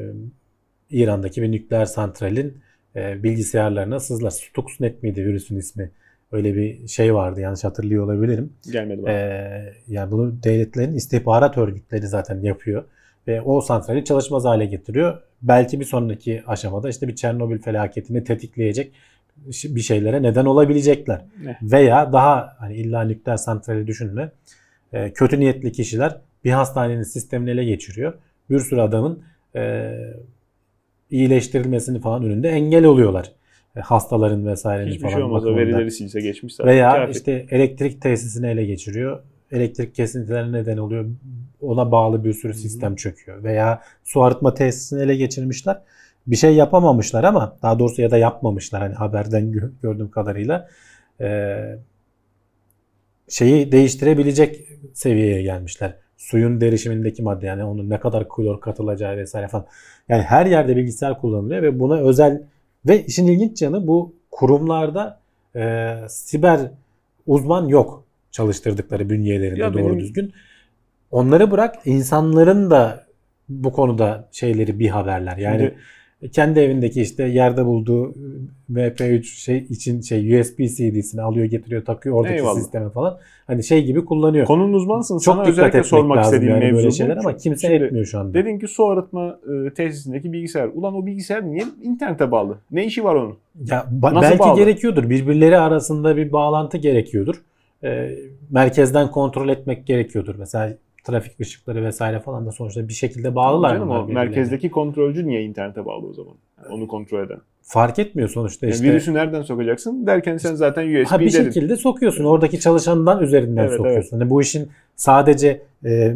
[0.90, 2.62] İran'daki bir nükleer santralin
[2.96, 4.30] e, bilgisayarlarına sızlar.
[4.30, 5.90] Stuxnet miydi virüsün ismi?
[6.34, 8.52] Öyle bir şey vardı yanlış hatırlıyor olabilirim.
[8.72, 9.12] Gelmedi bana.
[9.12, 12.84] Ee, yani bunu devletlerin istihbarat örgütleri zaten yapıyor.
[13.28, 15.22] Ve o santrali çalışmaz hale getiriyor.
[15.42, 18.92] Belki bir sonraki aşamada işte bir Çernobil felaketini tetikleyecek
[19.64, 21.24] bir şeylere neden olabilecekler.
[21.44, 21.58] Ne?
[21.62, 24.30] Veya daha hani illa nükleer santrali düşünme.
[24.92, 28.14] e, kötü niyetli kişiler bir hastanenin sistemini ele geçiriyor.
[28.50, 29.22] Bir sürü adamın
[29.56, 29.94] e,
[31.10, 33.32] iyileştirilmesini falan önünde engel oluyorlar.
[33.76, 35.44] E, hastaların vesairenin Hiçbir falan şey olmaz.
[35.44, 35.66] O bakımından.
[35.66, 36.72] verileri silse geçmiş zaten.
[36.72, 37.12] Veya Kafi.
[37.12, 39.22] işte elektrik tesisini ele geçiriyor.
[39.52, 41.06] Elektrik kesintilerine neden oluyor.
[41.60, 43.42] Ona bağlı bir sürü sistem çöküyor.
[43.44, 45.80] Veya su arıtma tesisini ele geçirmişler.
[46.26, 50.68] Bir şey yapamamışlar ama daha doğrusu ya da yapmamışlar hani haberden gö- gördüğüm kadarıyla.
[51.20, 51.76] Ee,
[53.28, 55.94] şeyi değiştirebilecek seviyeye gelmişler.
[56.16, 59.66] Suyun derişimindeki madde yani onun ne kadar klor katılacağı vesaire falan.
[60.08, 62.42] Yani her yerde bilgisayar kullanılıyor ve buna özel
[62.86, 65.20] ve işin ilginç yanı bu kurumlarda
[65.56, 66.60] e, siber
[67.26, 70.32] uzman yok çalıştırdıkları bünyelerinde Ya doğru benim- düzgün.
[71.10, 73.06] Onları bırak insanların da
[73.48, 75.36] bu konuda şeyleri bir haberler.
[75.36, 75.74] Yani
[76.32, 78.14] kendi evindeki işte yerde bulduğu
[78.72, 82.54] MP3 şey için şey USB CD'sini alıyor getiriyor takıyor oradaki Eyvallah.
[82.60, 83.18] sisteme falan.
[83.46, 84.46] Hani şey gibi kullanıyor.
[84.46, 85.18] Konunun uzmanısın.
[85.18, 88.34] Çok Sana özellikle sormak istediğim yani mevzu böyle şeyler ama kimse şimdi etmiyor şu anda.
[88.34, 90.68] Dedin ki su arıtma e, tesisindeki bilgisayar.
[90.74, 92.58] Ulan o bilgisayar niye internete bağlı?
[92.70, 93.34] Ne işi var onun?
[93.70, 94.58] Ya ba- Nasıl belki bağlı?
[94.58, 95.10] gerekiyordur.
[95.10, 97.42] Birbirleri arasında bir bağlantı gerekiyordur.
[97.84, 98.10] Ee,
[98.50, 100.34] merkezden kontrol etmek gerekiyordur.
[100.38, 103.74] Mesela trafik ışıkları vesaire falan da sonuçta bir şekilde bağlılar.
[103.74, 106.34] Canım o merkezdeki kontrolcü niye internete bağlı o zaman?
[106.64, 107.38] Yani onu kontrol eden.
[107.62, 108.86] Fark etmiyor sonuçta Yani işte.
[108.88, 111.44] virüsü nereden sokacaksın derken sen zaten USB ha bir dedin.
[111.44, 112.24] şekilde sokuyorsun.
[112.24, 114.18] Oradaki çalışandan üzerinden Evet, sokuyorsun.
[114.20, 116.14] Hani bu işin sadece e,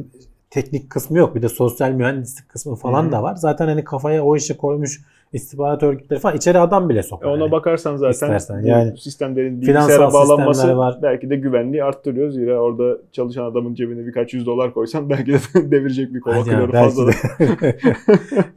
[0.51, 1.35] teknik kısmı yok.
[1.35, 3.13] Bir de sosyal mühendislik kısmı falan Hı hı.
[3.13, 3.35] da var.
[3.37, 5.01] Zaten hani kafaya o işi koymuş
[5.33, 7.33] istihbarat örgütleri falan içeri adam bile E sokuyor.
[7.33, 7.53] ona yani.
[7.53, 10.99] bakarsan zaten İstersen bu yani sistemlerin bilgisayara bağlanması var.
[11.03, 12.31] belki de güvenliği arttırıyor.
[12.31, 15.39] Zira orada çalışan adamın cebine birkaç yüz dolar koysan belki de
[15.71, 17.07] devirecek bir kova Hadi ya, kloru belki fazla.
[17.13, 17.77] de.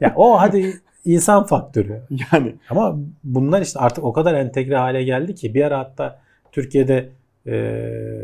[0.00, 0.72] ya o hadi
[1.04, 2.00] insan faktörü.
[2.32, 6.20] Yani Ama bunlar işte artık o kadar entegre hale geldi ki bir ara hatta
[6.52, 7.08] Türkiye'de
[7.46, 7.52] e,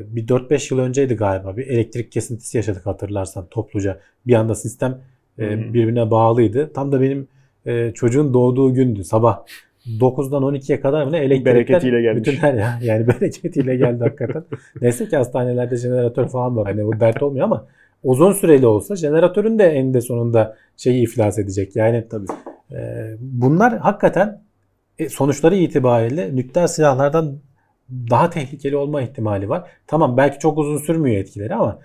[0.09, 3.99] bir 4-5 yıl önceydi galiba bir elektrik kesintisi yaşadık hatırlarsan topluca.
[4.27, 4.99] Bir anda sistem
[5.39, 6.73] e, birbirine bağlıydı.
[6.73, 7.29] Tam da benim
[7.67, 9.39] e, çocuğun doğduğu gündü sabah.
[10.01, 12.27] 9'dan 12'ye kadar mı ne elektrikler Bereketiyle gelmiş.
[12.29, 14.45] bütün her ya yani bereketiyle geldi hakikaten.
[14.83, 16.67] Neyse ki hastanelerde jeneratör falan var.
[16.67, 17.67] Hani o dert olmuyor ama
[18.03, 21.77] uzun süreli olsa jeneratörün de eninde sonunda şeyi iflas edecek.
[21.77, 22.27] Yani Tabii.
[22.73, 22.77] e,
[23.21, 24.43] bunlar hakikaten
[24.99, 27.39] e, sonuçları itibariyle nükleer silahlardan
[28.11, 29.71] daha tehlikeli olma ihtimali var.
[29.87, 31.79] Tamam belki çok uzun sürmüyor etkileri ama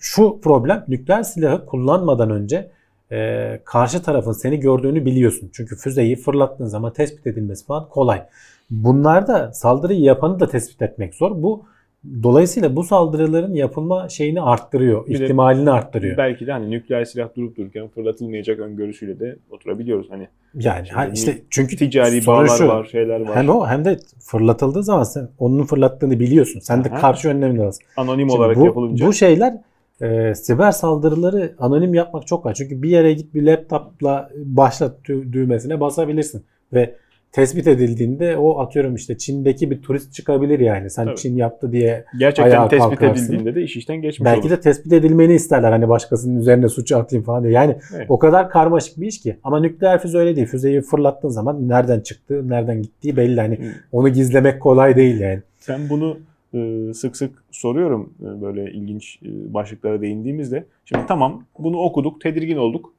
[0.00, 2.70] şu problem nükleer silahı kullanmadan önce
[3.12, 5.50] e, karşı tarafın seni gördüğünü biliyorsun.
[5.52, 8.22] Çünkü füzeyi fırlattığın zaman tespit edilmesi falan kolay.
[8.70, 11.42] Bunlarda saldırıyı yapanı da tespit etmek zor.
[11.42, 11.64] Bu
[12.22, 16.16] dolayısıyla bu saldırıların yapılma şeyini arttırıyor, Bir de ihtimalini arttırıyor.
[16.16, 20.10] Belki de hani nükleer silah durup dururken fırlatılmayacak öngörüsüyle de oturabiliyoruz.
[20.10, 23.36] Hani Yani ha, işte çünkü ticari bağlar şu, var, şeyler var.
[23.36, 26.60] Hem o hem de fırlatıldığı zaman sen onun fırlattığını biliyorsun.
[26.60, 27.00] Sen de Aha.
[27.00, 27.84] karşı önlemini alırsın.
[27.96, 29.06] Anonim Şimdi olarak bu, yapılınca.
[29.06, 29.54] bu şeyler
[30.02, 32.54] e, siber saldırıları anonim yapmak çok kolay.
[32.54, 36.44] Çünkü bir yere git bir laptopla başlat dü- düğmesine basabilirsin.
[36.72, 36.94] Ve
[37.32, 40.90] tespit edildiğinde o atıyorum işte Çin'deki bir turist çıkabilir yani.
[40.90, 41.16] Sen Tabii.
[41.16, 43.24] Çin yaptı diye Gerçekten tespit kalkarsın.
[43.24, 44.50] edildiğinde de iş işten geçmiş belki olur.
[44.50, 45.70] de tespit edilmeni isterler.
[45.72, 47.52] Hani başkasının üzerine suçu atayım falan diye.
[47.52, 48.06] Yani Evet.
[48.08, 49.36] o kadar karmaşık bir iş ki.
[49.44, 50.46] Ama nükleer füze öyle değil.
[50.46, 53.40] Füzeyi fırlattığın zaman nereden çıktı, nereden gittiği belli.
[53.40, 53.58] Hani
[53.92, 55.40] onu gizlemek kolay değil yani.
[55.68, 56.18] Ben bunu
[56.94, 60.64] sık sık soruyorum e, böyle ilginç e, başlıklara değindiğimizde.
[60.84, 62.92] Şimdi tamam bunu okuduk, tedirgin olduk.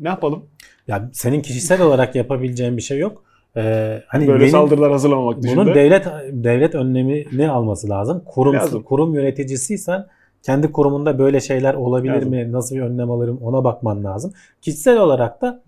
[0.00, 0.44] Ne yapalım?
[0.88, 3.24] Ya senin kişisel olarak yapabileceğin bir şey yok.
[3.56, 5.60] Ee, hani Böyle benim saldırılar hazırlamamak dışında.
[5.64, 8.22] bunun devlet devlet önlemini alması lazım.
[8.26, 8.82] Kurum Lazım.
[8.82, 10.06] kurum yöneticisiysen
[10.42, 12.30] kendi kurumunda böyle şeyler olabilir Lazım.
[12.30, 12.52] mi?
[12.52, 13.38] Nasıl bir önlem alırım?
[13.42, 14.32] Ona bakman lazım.
[14.62, 15.62] Kişisel olarak da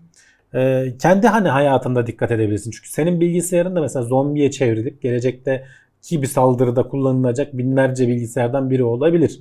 [0.53, 2.71] e, kendi hani hayatında dikkat edebilirsin.
[2.71, 5.65] Çünkü senin bilgisayarın da mesela zombiye çevrilip gelecekte
[6.01, 9.39] ki bir saldırıda kullanılacak binlerce bilgisayardan biri olabilir.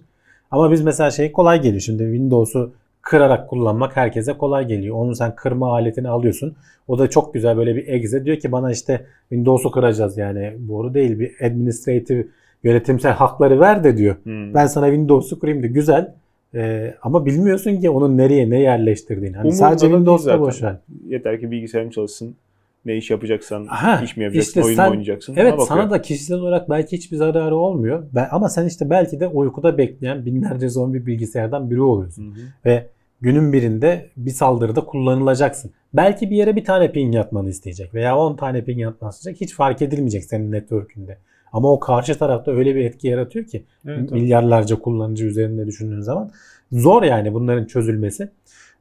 [0.51, 1.81] Ama biz mesela şey kolay geliyor.
[1.81, 4.97] Şimdi Windows'u kırarak kullanmak herkese kolay geliyor.
[4.97, 6.55] Onu sen kırma aletini alıyorsun.
[6.89, 10.53] O da çok güzel böyle bir exe diyor ki bana işte Windows'u kıracağız yani.
[10.69, 12.27] Doğru değil bir administrative
[12.65, 14.17] yönetimsel hakları ver de diyor.
[14.23, 14.55] Hmm.
[14.55, 16.15] Ben sana Windows'u kurayım da güzel.
[16.55, 19.37] Ee, ama bilmiyorsun ki onun nereye ne yerleştirdiğini.
[19.37, 20.77] Hani Umurumda sadece Windows'ta boş ver.
[21.07, 22.37] Yeter ki bilgisayarın çalışsın.
[22.85, 25.35] Ne iş yapacaksan, Ha, iş mi yapacaksın, işte oyun sen- mu oynayacaksın.
[25.37, 28.03] Evet sana da kişisel olarak belki hiçbir zararı olmuyor.
[28.15, 32.25] Ben, ama sen işte belki de uykuda bekleyen binlerce zombi bilgisayardan biri oluyorsun.
[32.25, 32.43] Hı hı.
[32.67, 32.87] Ve
[33.21, 35.71] günün birinde bir saldırıda kullanılacaksın.
[35.95, 39.41] Belki bir yere bir tane ping yatmanı isteyecek veya 10 tane ping yatmanı isteyecek.
[39.41, 41.19] Hiç fark edilmeyecek senin network'ünde.
[41.53, 46.31] Ama o karşı tarafta öyle bir etki yaratıyor ki Evet, milyarlarca kullanıcı üzerinde düşündüğün zaman
[46.73, 48.29] zor yani bunların çözülmesi.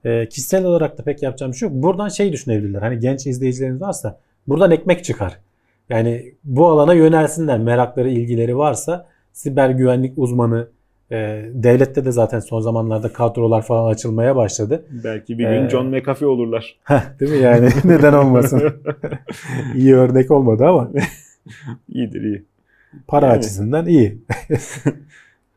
[0.05, 1.77] Ee, kişisel olarak da pek yapacağım bir şey yok.
[1.83, 2.81] Buradan şey düşünebilirler.
[2.81, 5.37] Hani genç izleyicileriniz varsa buradan ekmek çıkar.
[5.89, 7.59] Yani bu alana yönelsinler.
[7.59, 10.67] Merakları, ilgileri varsa siber güvenlik uzmanı
[11.11, 14.85] e, devlette de zaten son zamanlarda kadrolar falan açılmaya başladı.
[15.03, 16.77] Belki bir gün Ee, John McAfee olurlar.
[16.83, 17.69] Heh, değil mi yani?
[17.85, 18.61] Neden olmasın?
[19.75, 20.89] iyi örnek olmadı ama
[21.89, 22.43] İyidir iyi.
[23.07, 23.37] para Yani.
[23.37, 24.17] açısından iyi.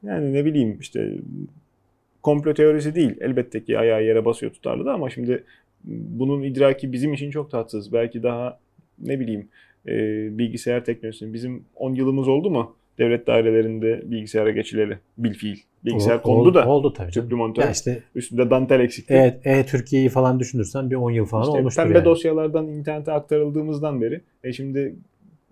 [0.03, 1.11] Yani ne bileyim işte
[2.23, 3.17] komplo teorisi değil.
[3.21, 5.45] Elbette ki ayağı yere basıyor tutarlı da ama şimdi
[5.85, 7.93] bunun idraki bizim için çok tatsız.
[7.93, 8.59] Belki daha
[8.99, 9.49] ne bileyim
[9.89, 9.93] e,
[10.39, 12.77] bilgisayar teknolojisinin bizim 10 yılımız oldu mu?
[12.99, 15.57] Devlet dairelerinde bilgisayara geçileli bilfiil.
[15.85, 17.11] Bilgisayar O- kondu oldu, da Oldu tabii.
[17.11, 17.63] tüplü monitör.
[17.63, 19.15] Ya işte Üstünde dantel eksikti.
[19.15, 22.05] evet, e-Türkiye'yi falan düşünürsen bir 10 yıl falan İşte olmuştur pembe yani.
[22.05, 24.95] dosyalardan internete aktarıldığımızdan beri e şimdi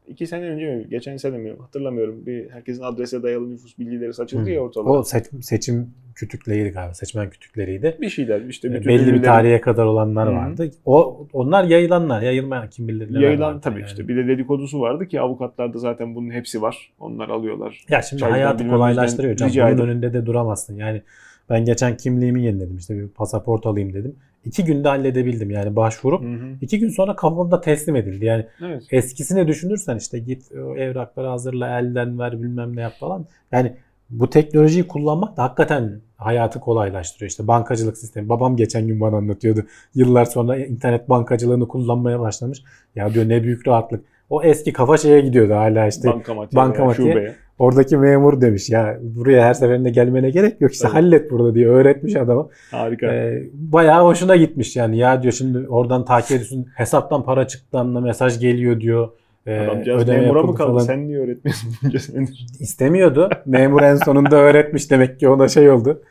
[0.08, 4.44] iki sene önce mi geçen sene mi hatırlamıyorum bir herkesin adrese dayalı nüfus bilgileri saçıldı
[4.44, 4.50] Hı.
[4.50, 4.92] ya ortalığa.
[4.98, 6.94] O seçim, seçim kütükleriydi galiba.
[6.94, 7.96] Seçmen kütükleriydi.
[8.00, 10.32] bir şeyler işte bütün Belli bir tarihe kadar olanlar Hı.
[10.32, 10.70] vardı.
[10.84, 12.22] O onlar yayılanlar.
[12.22, 13.86] Yayılmayan kim bilir neler yayılan vardı tabii yani.
[13.88, 16.92] işte bir de dedikodusu vardı ki avukatlarda zaten bunun hepsi var.
[17.00, 17.84] Onlar alıyorlar.
[17.88, 19.36] Ya şimdi Çaydan hayatı kolaylaştırıyor.
[19.36, 19.50] Can.
[19.50, 19.82] Bunun edin.
[19.82, 20.76] önünde de duramazsın.
[20.76, 21.02] Yani
[21.50, 22.76] ben geçen kimliğimi yeniledim.
[22.76, 24.16] işte bir pasaport alayım dedim.
[24.44, 26.22] İki günde halledebildim yani başvurup.
[26.24, 26.48] Hı hı.
[26.60, 28.24] iki gün sonra kapımda teslim edildi.
[28.24, 28.82] Yani Evet.
[28.90, 33.26] eskisini düşünürsen işte git evrakları hazırla elden ver bilmem ne yap falan.
[33.52, 33.72] Yani
[34.10, 37.30] bu teknolojiyi kullanmak da hakikaten hayatı kolaylaştırıyor.
[37.30, 38.28] İşte bankacılık sistemi.
[38.28, 39.64] Babam geçen gün bana anlatıyordu.
[39.94, 42.62] Yıllar sonra internet bankacılığını kullanmaya başlamış.
[42.94, 44.04] Ya diyor ne büyük rahatlık.
[44.30, 46.08] O eski kafa şeye gidiyordu hala işte.
[46.08, 47.34] Bankamatiğe, bankamatiğe.
[47.58, 50.96] Oradaki memur demiş ya buraya her seferinde gelmene gerek yok işte Evet.
[50.96, 52.48] hallet burada diye öğretmiş adama.
[52.70, 53.06] Harika.
[53.06, 58.40] Ee, bayağı hoşuna gitmiş yani ya diyor şimdi oradan takip ediyorsun hesaptan para çıktığında mesaj
[58.40, 59.08] geliyor diyor.
[59.46, 60.68] Ee, Adamcağız memura mı kaldı?
[60.72, 60.84] falan.
[60.84, 62.46] Sen niye öğretmiyorsun bunca senedir?
[62.60, 63.28] İstemiyordu.
[63.46, 66.02] Memur en sonunda öğretmiş demek ki ona şey oldu.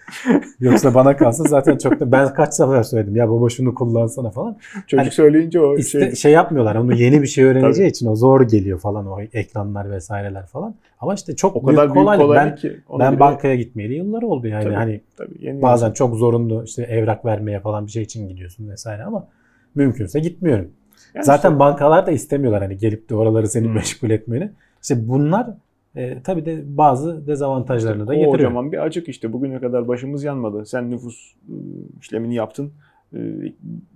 [0.60, 4.58] Yoksa bana kalsa zaten çok da ben kaç sefer söyledim ya baba şunu kullansana falan.
[4.88, 6.76] Çocuk Hani söyleyince o İste, şey şey yapmıyorlar.
[6.76, 10.76] Onu yeni bir şey öğreneceği için o zor geliyor falan o ekranlar vesaireler falan.
[11.00, 12.80] Ama işte çok o kadar büyük kolaylık Ben, ki.
[13.00, 14.63] ben bile- bankaya gitmeyeli yıllar oldu yani.
[14.63, 14.74] Tabii.
[14.76, 19.04] Hani Tabii, yeni bazen çok zorunlu işte evrak vermeye falan bir şey için gidiyorsun vesaire
[19.04, 19.28] ama
[19.76, 20.72] mümkünse gitmiyorum.
[21.19, 23.73] Yani Zaten işte- bankalar da istemiyorlar hani gelip de oraları seni Hmm.
[23.73, 24.51] meşgul etmeni.
[24.82, 25.47] İşte bunlar
[25.95, 28.32] e, tabii de bazı dezavantajlarını da o getiriyor.
[28.32, 29.34] Kocaman bir açık işte.
[29.34, 30.65] Bugüne kadar başımız yanmadı.
[30.65, 31.55] Sen nüfus ıı,
[32.01, 32.71] işlemini yaptın.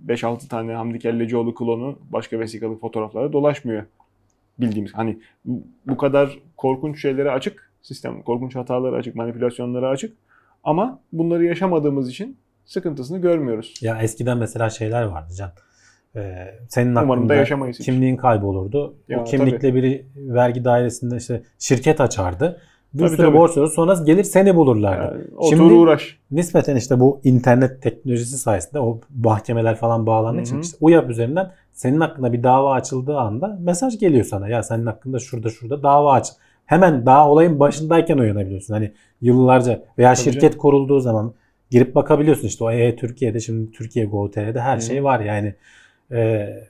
[0.08, 3.82] 5-6 tane Hamdi Kellecioğlu klonu başka vesikalık fotoğraflara dolaşmıyor.
[4.58, 4.94] bildiğimiz.
[4.94, 10.16] Hani bu- bu kadar korkunç şeylere açık sistem, korkunç hatalara açık, manipülasyonlara açık.
[10.64, 13.74] Ama bunları yaşamadığımız için sıkıntısını görmüyoruz.
[13.80, 15.50] Ya eskiden mesela şeyler vardı Can.
[16.16, 17.86] Ee, senin Umarım da hakkında yaşamayız hiç.
[17.86, 18.94] kimliğin kaybolurdu.
[19.08, 22.60] Ya, o kimlikle biri vergi dairesinde işte şirket açardı.
[22.94, 23.36] Bir Tabii, sürü tabii.
[23.36, 23.66] borç verir.
[23.66, 25.14] Sonra gelir seni bulurlardı.
[25.18, 26.18] Yani otur Şimdi- uğraş.
[26.30, 31.50] Nispeten işte bu internet teknolojisi sayesinde o mahkemeler falan bağlandığı Hı için işte UYAP üzerinden
[31.72, 34.48] senin hakkında bir dava açıldığı anda mesaj geliyor sana.
[34.48, 36.28] Ya senin hakkında şurada şurada dava aç.
[36.66, 38.74] Hemen daha olayın başındayken uyanabiliyorsun.
[38.74, 40.58] Hani yıllarca veya Tabii şirket canım.
[40.58, 41.34] kurulduğu zaman
[41.70, 44.80] girip bakabiliyorsun işte o e Türkiye'de şimdi Türkiye Go.tr'de her Hı.
[44.82, 45.54] şey var yani.
[46.12, 46.64] Ee,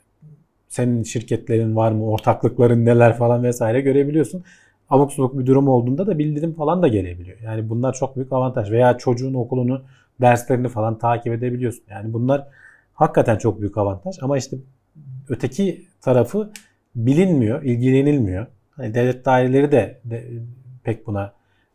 [0.69, 4.45] senin şirketlerin var mı, ortaklıkların neler falan vesaire görebiliyorsun.
[4.91, 7.39] Abuk subuk bir durum olduğunda da bildirim falan da gelebiliyor.
[7.45, 8.71] Yani bunlar çok büyük avantaj.
[8.71, 9.83] Veya çocuğun okulunu,
[10.21, 11.85] derslerini falan takip edebiliyorsun.
[11.91, 12.47] Yani bunlar
[12.95, 14.17] hakikaten çok büyük avantaj.
[14.23, 14.57] Ama işte
[15.29, 16.51] öteki tarafı
[16.97, 18.47] bilinmiyor, ilgilenilmiyor.
[18.71, 20.25] Hani devlet daireleri de, de
[20.85, 21.33] pek buna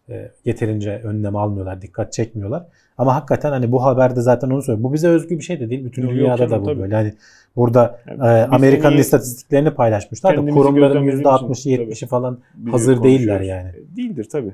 [0.09, 2.65] e, yeterince önlem almıyorlar, dikkat çekmiyorlar.
[2.99, 4.83] Ama hakikaten hani bu haberde zaten onu söylüyor.
[4.83, 5.85] Bu bize özgü bir şey de değil.
[5.85, 6.79] Bütün Yok, dünyada da bu tabii.
[6.79, 6.95] böyle.
[6.95, 7.13] Yani
[7.55, 13.03] burada Yani e, Amerika'nın istatistiklerini paylaşmışlar da kurumların gözlemlediğimiz için, %60'ı 70'i falan Biliyor, hazır
[13.03, 13.69] değiller yani.
[13.69, 14.53] E, Değildir tabii.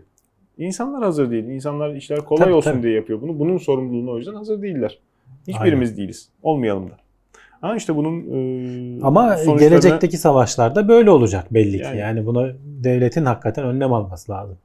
[0.57, 1.43] İnsanlar hazır değil.
[1.43, 2.83] İnsanlar işler kolay Tabii, olsun tabii.
[2.83, 3.39] diye yapıyor bunu.
[3.39, 4.99] Bunun sorumluluğuna o yüzden hazır değiller.
[5.47, 6.29] Hiçbirimiz değiliz.
[6.43, 6.93] Olmayalım da.
[7.61, 11.83] Ama işte bunun e, Ama sonuçlarını- gelecekteki savaşlarda böyle olacak belli ki.
[11.83, 11.97] Yani.
[11.99, 12.47] Yani, buna
[12.83, 14.57] devletin hakikaten önlem alması lazım.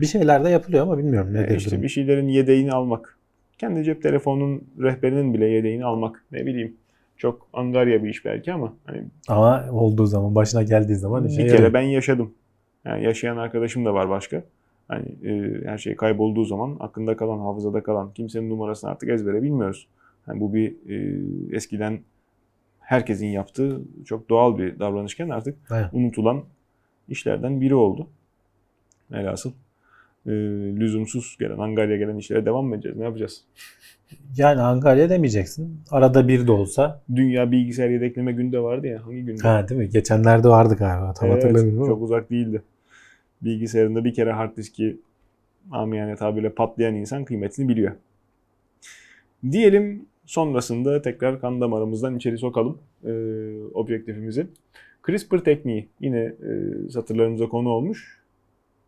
[0.00, 3.18] Bir şeyler de yapılıyor ama bilmiyorum e, nedir işte bir şeylerin yedeğini almak.
[3.58, 6.24] Kendi cep telefonunun rehberinin bile yedeğini almak.
[6.32, 6.76] Ne bileyim.
[7.16, 11.46] Çok angarya bir iş belki ama hani Ama olduğu zaman, başına geldiği zaman bir kere
[11.48, 11.72] yarıyor.
[11.72, 12.32] ben yaşadım.
[12.84, 14.42] Yani yaşayan arkadaşım da var başka.
[14.88, 19.86] Hani e, her şey kaybolduğu zaman aklında kalan, hafızada kalan kimsenin numarasını artık ezbere bilmiyoruz.
[20.28, 21.98] Yani bu bir e, eskiden
[22.80, 25.86] herkesin yaptığı çok doğal bir davranışken artık Evet.
[25.92, 26.42] unutulan
[27.08, 28.06] işlerden biri oldu.
[29.10, 29.52] Velhasıl
[30.26, 30.30] e,
[30.80, 32.98] lüzumsuz gelen, angarya gelen işlere devam mı edeceğiz?
[32.98, 33.44] Ne yapacağız?
[34.36, 35.80] Yani Ankara'ya demeyeceksin.
[35.90, 37.02] Arada bir de olsa.
[37.16, 39.06] Dünya bilgisayar yedekleme günü de vardı ya.
[39.06, 39.42] Hangi günde?
[39.42, 39.88] Ha değil mi?
[39.88, 41.12] Geçenlerde vardı galiba.
[41.12, 41.86] Tam Evet, hatırlamıyorum.
[41.86, 42.62] Çok uzak değildi.
[43.42, 44.96] Bilgisayarında bir kere hard diski
[45.70, 47.92] amiyane tabirle patlayan insan kıymetini biliyor.
[49.50, 53.12] Diyelim sonrasında tekrar kan damarımızdan içeri sokalım e,
[53.74, 54.46] objektifimizi.
[55.06, 58.19] CRISPR tekniği yine e, satırlarımıza konu olmuş.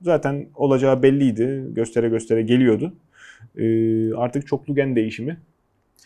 [0.03, 1.65] Zaten olacağı belliydi.
[1.69, 2.93] Göstere göstere geliyordu.
[3.59, 3.65] E,
[4.15, 5.37] artık çoklu gen değişimi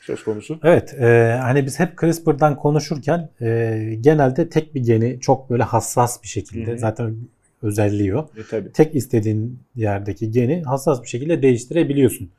[0.06, 0.58] söz konusu.
[0.62, 6.22] Evet, e, hani biz hep CRISPR'dan konuşurken e, genelde tek bir geni çok böyle hassas
[6.22, 6.78] bir şekilde Hı hı.
[6.78, 7.16] zaten
[7.62, 8.30] özelliği o.
[8.36, 8.72] E, tabii.
[8.72, 12.30] tek istediğin yerdeki geni hassas bir şekilde değiştirebiliyorsun.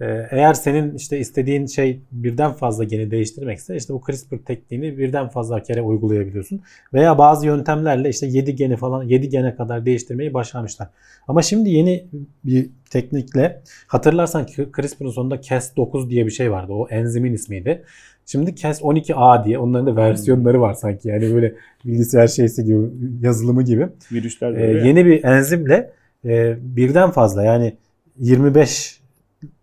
[0.00, 5.28] Ee, Eğer senin işte istediğin şey birden fazla geni değiştirmekse işte bu CRISPR tekniğini birden
[5.28, 6.62] fazla kere uygulayabiliyorsun.
[6.94, 10.88] Veya bazı yöntemlerle işte 7 geni falan 7 gene kadar değiştirmeyi başarmışlar.
[11.28, 12.04] Ama şimdi yeni
[12.44, 16.72] bir teknikle hatırlarsan CRISPR'ın sonunda Cas9 diye bir şey vardı.
[16.72, 17.82] O enzimin ismiydi.
[18.26, 21.08] Şimdi Cas12a diye onların da versiyonları var sanki.
[21.08, 22.78] Yani böyle bilgisayar şeysi gibi
[23.22, 23.88] yazılımı gibi.
[24.12, 25.90] Virüsler Ee, yeni bir enzimle
[26.24, 27.76] e, birden fazla yani
[28.18, 28.99] 25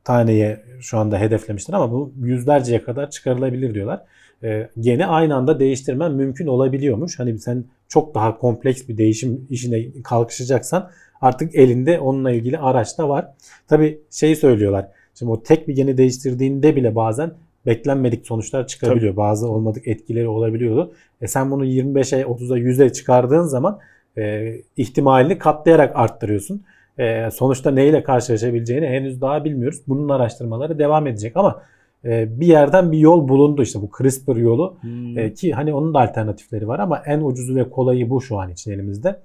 [0.07, 4.03] taneye şu anda hedeflemişler ama bu yüzlerceye kadar çıkarılabilir diyorlar.
[4.43, 7.19] E, geni aynı anda değiştirmen mümkün olabiliyormuş.
[7.19, 10.89] Hani sen çok daha kompleks bir değişim işine kalkışacaksan
[11.21, 13.27] artık elinde onunla ilgili araç da var.
[13.67, 14.87] Tabi şeyi söylüyorlar.
[15.19, 17.31] Şimdi o tek bir geni değiştirdiğinde bile bazen
[17.65, 19.15] beklenmedik sonuçlar çıkabiliyor.
[19.15, 20.93] Bazı olmadık etkileri olabiliyordu.
[21.21, 23.79] E sen bunu 25'e, 30'a, 100'e çıkardığın zaman
[24.17, 26.63] e, ihtimalini katlayarak arttırıyorsun.
[26.97, 29.81] E, sonuçta neyle karşılaşabileceğini henüz daha bilmiyoruz.
[29.87, 31.61] Bunun araştırmaları devam edecek ama
[32.05, 35.17] e, bir yerden bir yol bulundu işte bu CRISPR yolu Hmm.
[35.17, 38.49] E, ki hani onun da alternatifleri var ama en ucuzu ve kolayı bu şu an
[38.51, 39.19] için elimizde.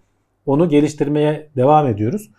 [0.46, 2.30] Onu geliştirmeye devam ediyoruz.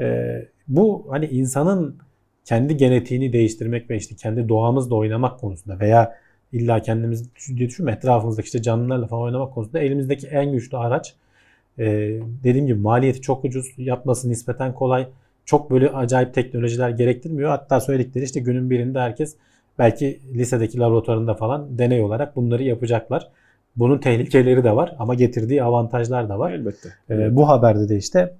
[0.00, 0.26] E,
[0.68, 1.98] bu hani insanın
[2.44, 6.14] kendi genetiğini değiştirmek ve işte kendi doğamızla oynamak konusunda veya
[6.52, 11.14] illa kendimiz diye düşünme etrafımızdaki işte canlılarla falan oynamak konusunda elimizdeki en güçlü araç.
[11.78, 11.84] E,
[12.44, 15.08] dediğim gibi maliyeti çok ucuz, yapması nispeten kolay.
[15.44, 17.50] Çok böyle acayip teknolojiler gerektirmiyor.
[17.50, 19.36] Hatta söyledikleri işte günün birinde herkes
[19.78, 23.28] belki lisedeki laboratuvarında falan deney olarak bunları yapacaklar.
[23.76, 26.52] Bunun tehlikeleri de var ama getirdiği avantajlar da var.
[26.52, 26.88] Elbette.
[27.10, 28.34] E, bu haberde de işte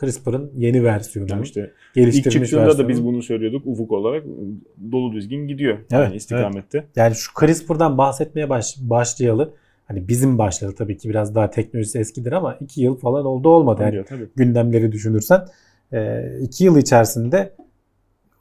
[0.00, 2.88] CRISPR'ın yeni versiyonu, Yani işte İlk geliştirilmiş çıktığında da versiyonu.
[2.88, 4.24] biz bunu söylüyorduk ufuk olarak
[4.92, 6.84] dolu dizgin gidiyor Evet, yani istikamette.
[6.96, 9.54] Yani şu CRISPR'dan bahsetmeye baş, başlayalı
[9.88, 13.82] hani bizim başladı tabii ki biraz daha teknolojisi eskidir ama 2 yıl falan oldu olmadı.
[13.82, 14.28] Yani Tabii, tabii.
[14.36, 15.46] gündemleri düşünürsen
[16.40, 17.52] 2 yıl içerisinde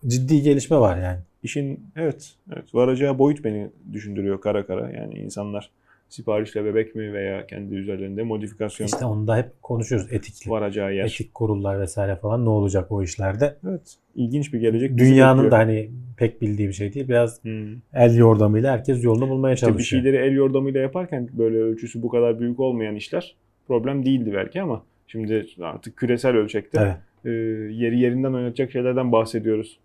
[0.08, 1.20] ciddi gelişme var yani.
[1.44, 4.92] İşin evet, evet varacağı boyut beni düşündürüyor kara kara.
[4.92, 5.72] Yani insanlar
[6.10, 10.52] siparişle bebek mi veya kendi üzerlerinde modifikasyon İşte onu da hep konuşuyoruz etikli.
[10.52, 11.06] varacağı yer.
[11.06, 13.56] Etik kurullar vesaire falan ne olacak o işlerde.
[13.70, 13.96] Evet.
[14.16, 14.98] İlginç bir gelecek.
[14.98, 17.08] Dünyanın da hani pek bildiği bir şey değil.
[17.08, 17.68] Biraz Hmm.
[17.94, 20.02] el yordamıyla herkes yolunu bulmaya İşte çalışıyor.
[20.02, 23.36] bir şeyleri el yordamıyla yaparken böyle ölçüsü bu kadar büyük olmayan işler
[23.68, 26.96] problem değildi belki ama şimdi artık küresel ölçekte Evet.
[27.26, 27.30] e,
[27.74, 29.80] yeri yerinden oynatacak şeylerden bahsediyoruz.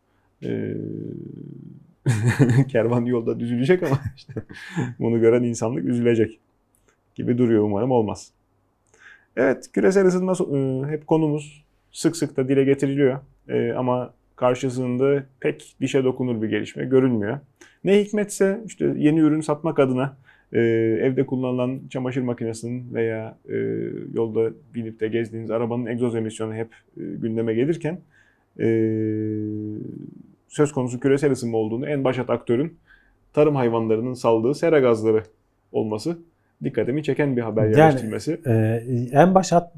[0.45, 0.75] E,
[2.69, 4.33] kervan yolda düzülecek ama işte
[4.99, 6.39] bunu gören insanlık üzülecek
[7.15, 8.31] gibi duruyor umarım olmaz.
[9.37, 15.75] Evet küresel ısınma e, hep konumuz sık sık da dile getiriliyor E, ama karşısında pek
[15.81, 17.39] dişe dokunur bir gelişme görünmüyor.
[17.85, 20.17] Ne hikmetse işte yeni ürün satmak adına
[20.53, 20.59] e,
[21.03, 23.57] evde kullanılan çamaşır makinesinin veya e,
[24.15, 27.99] yolda binip de gezdiğiniz arabanın egzoz emisyonu hep e, gündeme gelirken
[28.61, 28.67] e,
[30.51, 32.79] söz konusu küresel ısınma olduğunu en başat aktörün
[33.33, 35.23] tarım hayvanlarının saldığı sera gazları
[35.73, 36.19] olması
[36.65, 38.41] dikkatimi çeken bir haber Yani- yerleştirmesi.
[38.47, 38.83] Ee,
[39.13, 39.73] en baş hat-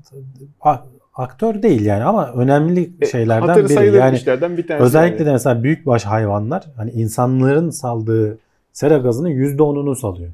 [0.61, 0.79] a-
[1.15, 3.97] aktör değil yani ama önemli E, şeylerden Hatırı biri.
[3.97, 4.85] Yani işlerden bir tanesi.
[4.85, 5.27] özellikle yani.
[5.27, 8.39] de mesela büyükbaş hayvanlar hani insanların saldığı
[8.73, 10.31] sera gazının %10'unu salıyor.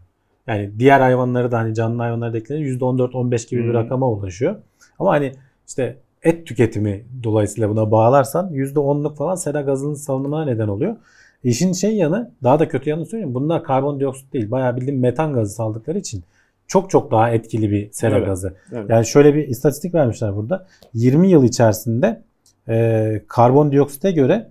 [0.47, 3.75] Yani diğer hayvanları da hani canlı hayvanları da ekleyince %14-15 gibi bir Hmm.
[3.75, 4.55] rakama ulaşıyor.
[4.99, 5.33] Ama hani
[5.69, 5.97] işte
[6.29, 10.97] et tüketimi dolayısıyla buna bağlarsan %10'luk falan sera gazının salınımına neden oluyor.
[11.45, 13.35] İşin şey yanı daha da kötü yanı söyleyeyim.
[13.35, 14.51] Bunlar karbondioksit değil.
[14.51, 16.25] Bayağı bildiğin metan gazı saldıkları için
[16.67, 18.27] çok çok daha etkili bir sera Evet.
[18.27, 18.55] gazı.
[18.73, 18.91] Evet.
[18.91, 20.67] Yani şöyle bir istatistik vermişler burada.
[20.95, 22.23] 20 yıl içerisinde
[22.69, 24.51] e, karbondioksite göre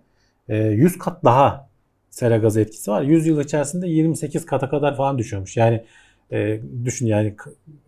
[0.50, 1.68] e, 100 kat daha
[2.10, 3.02] sera gazı etkisi var.
[3.02, 5.58] 100 yıl içerisinde 28 kata kadar falan düşüyormuş.
[5.58, 5.84] Yani
[6.32, 7.36] e, düşün yani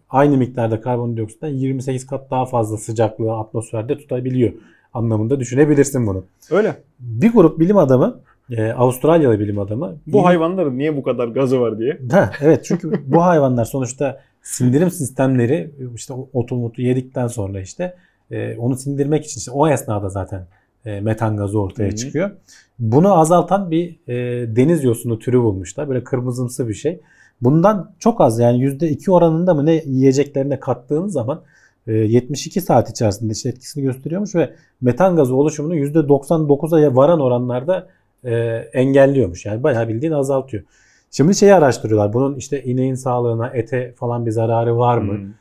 [0.10, 4.54] aynı miktarda karbondioksitten 28 kat daha fazla sıcaklığı atmosferde tutabiliyor
[4.94, 6.24] anlamında düşünebilirsin bunu.
[6.52, 6.76] Öyle.
[7.00, 8.20] Bir grup bilim adamı,
[8.52, 9.96] e, Avustralyalı bilim adamı.
[10.08, 12.00] Bu yeni- hayvanların niye bu kadar gazı var diye.
[12.12, 17.96] Ha, evet çünkü bu hayvanlar sonuçta sindirim sistemleri işte otu mutu yedikten sonra işte
[18.32, 20.46] e, onu sindirmek için işte o esnada zaten
[20.86, 21.96] e, metan gazı ortaya Hı hı.
[21.96, 22.32] çıkıyor.
[22.80, 24.16] Bunu azaltan bir e,
[24.56, 25.90] deniz yosunu türü bulmuşlar.
[25.90, 27.00] Böyle kırmızımsı bir şey.
[27.42, 31.42] Bundan çok az yani %2 oranında mı ne yiyeceklerine kattığın zaman
[31.88, 37.88] e, 72 saat içerisinde işte etkisini gösteriyormuş ve metan gazı oluşumunu %99'a varan oranlarda
[38.24, 38.36] e,
[38.74, 39.46] engelliyormuş.
[39.46, 40.64] Yani bayağı bildiğin azaltıyor.
[41.12, 42.14] Şimdi şeyi araştırıyorlar.
[42.14, 45.14] Bunun işte ineğin sağlığına, ete falan bir zararı var mı?
[45.14, 45.34] Hmm.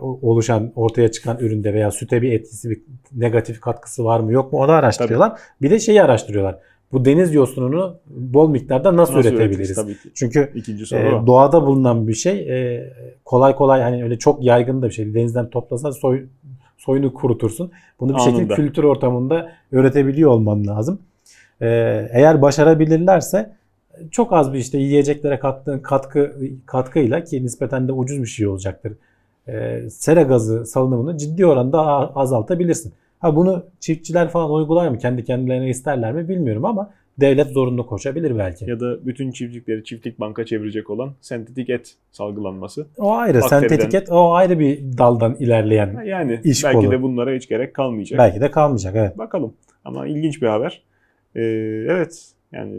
[0.00, 2.80] O- oluşan, ortaya çıkan üründe veya süte bir etkisi, bir
[3.16, 5.40] negatif katkısı var mı yok mu onu araştırıyorlar.
[5.62, 6.58] Bir de şeyi araştırıyorlar.
[6.92, 9.74] Bu deniz yosununu bol miktarda nasıl, Nasıl üretebiliriz?
[9.74, 10.10] Tabii ki.
[10.14, 12.92] Çünkü İkinci soru e, doğada bulunan bir şey e,
[13.24, 15.14] kolay kolay hani öyle çok yaygın da bir şey.
[15.14, 16.26] Denizden toplasan soy,
[16.78, 17.70] soyunu kurutursun.
[18.00, 18.54] Bunu bir şekilde Anında.
[18.54, 20.98] kültür ortamında üretebiliyor olman lazım.
[21.60, 21.66] E,
[22.12, 23.52] eğer başarabilirlerse
[24.10, 26.36] çok az bir işte yiyeceklere kattığın katkı
[26.66, 28.92] katkıyla ki nispeten de ucuz bir şey olacaktır.
[29.48, 31.80] E, sera gazı salınımını ciddi oranda
[32.16, 32.92] azaltabilirsin.
[33.18, 34.98] Ha bunu çiftçiler falan uygular mı?
[34.98, 36.90] Kendi kendilerine isterler mi bilmiyorum ama
[37.20, 38.70] devlet zorunlu koşabilir belki.
[38.70, 42.86] Ya da bütün çiftlikleri çiftlik banka çevirecek olan sentetik et salgılanması.
[42.98, 43.38] O ayrı.
[43.38, 46.02] Bakteriden- Sentetik et o ayrı bir daldan ilerleyen.
[46.04, 46.90] Yani İş belki kolu.
[46.90, 48.18] de bunlara hiç gerek kalmayacak.
[48.18, 49.18] Belki de kalmayacak evet.
[49.18, 49.52] Bakalım.
[49.84, 50.82] Ama ilginç bir haber.
[51.36, 51.40] Ee,
[51.88, 52.74] evet yani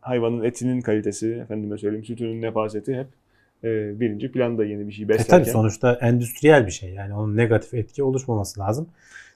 [0.00, 3.06] hayvanın etinin kalitesi, efendime söyleyeyim sütünün nefaseti hep
[3.64, 5.38] e, birinci planda yeni bir şey E beslerken.
[5.38, 6.90] tabii sonuçta endüstriyel bir şey.
[6.90, 8.88] Yani onun negatif etki oluşmaması lazım.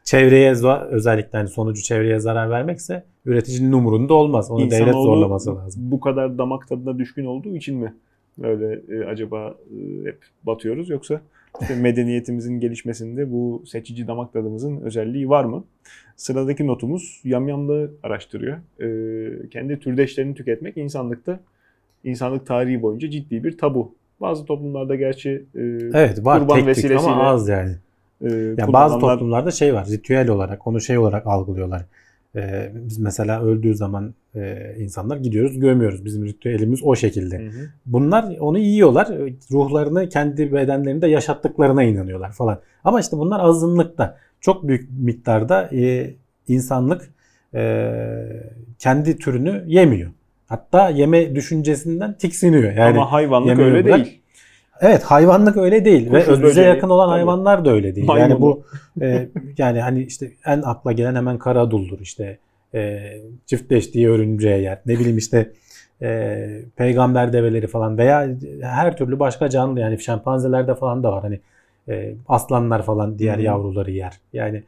[0.08, 0.50] Çevreye
[0.90, 4.50] özellikle hani sonucu çevreye zarar vermekse üreticinin umurunda olmaz.
[4.50, 5.82] Onu devlet İnsanoğlu zorlaması lazım.
[5.90, 7.94] Bu kadar damak tadına düşkün olduğu için mi
[8.38, 11.20] böyle e, acaba e, hep batıyoruz yoksa
[11.60, 15.64] işte medeniyetimizin gelişmesinde bu seçici damak tadımızın özelliği var mı?
[16.16, 18.58] Sıradaki notumuz yamyamlığı araştırıyor.
[18.80, 21.40] E, kendi türdeşlerini tüketmek insanlıkta
[22.04, 23.94] insanlık tarihi boyunca ciddi bir tabu.
[24.20, 25.60] Bazı toplumlarda gerçi e,
[25.94, 27.76] Evet var kurban tek vesilesiyle ama az yani.
[28.20, 31.84] E, Yani bazı toplumlarda şey var ritüel olarak onu şey olarak algılıyorlar.
[32.36, 36.04] Ee, biz mesela öldüğü zaman e, insanlar gidiyoruz gömüyoruz.
[36.04, 37.38] Bizim ritüelimiz o şekilde.
[37.38, 37.68] Hı hı.
[37.86, 39.08] Bunlar onu yiyorlar.
[39.52, 42.60] Ruhlarını kendi bedenlerinde yaşattıklarına inanıyorlar falan.
[42.84, 44.16] Ama işte bunlar azınlıkta.
[44.40, 46.14] Çok büyük miktarda e,
[46.48, 47.10] insanlık
[47.54, 47.92] e,
[48.78, 50.10] kendi türünü yemiyor.
[50.46, 52.72] Hatta yeme düşüncesinden tiksiniyor.
[52.72, 54.20] Yani Ama hayvanlık öyle bırak- değil.
[54.80, 58.08] Evet hayvanlık öyle değil ve Kuşu, bize böceği, yakın olan hayvanlar da öyle değil.
[58.08, 58.40] Yani Maymunu.
[58.40, 58.62] bu
[59.02, 62.38] e, yani hani işte en akla gelen hemen karaduldur işte
[62.74, 63.00] e,
[63.46, 64.78] çiftleştiği örümceğe yer.
[64.86, 65.52] Ne bileyim işte
[66.02, 68.28] e, peygamber develeri falan veya
[68.62, 71.40] her türlü başka canlı yani şempanzelerde falan da var hani
[71.88, 73.42] e, aslanlar falan diğer hı.
[73.42, 74.12] yavruları yer.
[74.32, 74.62] Yani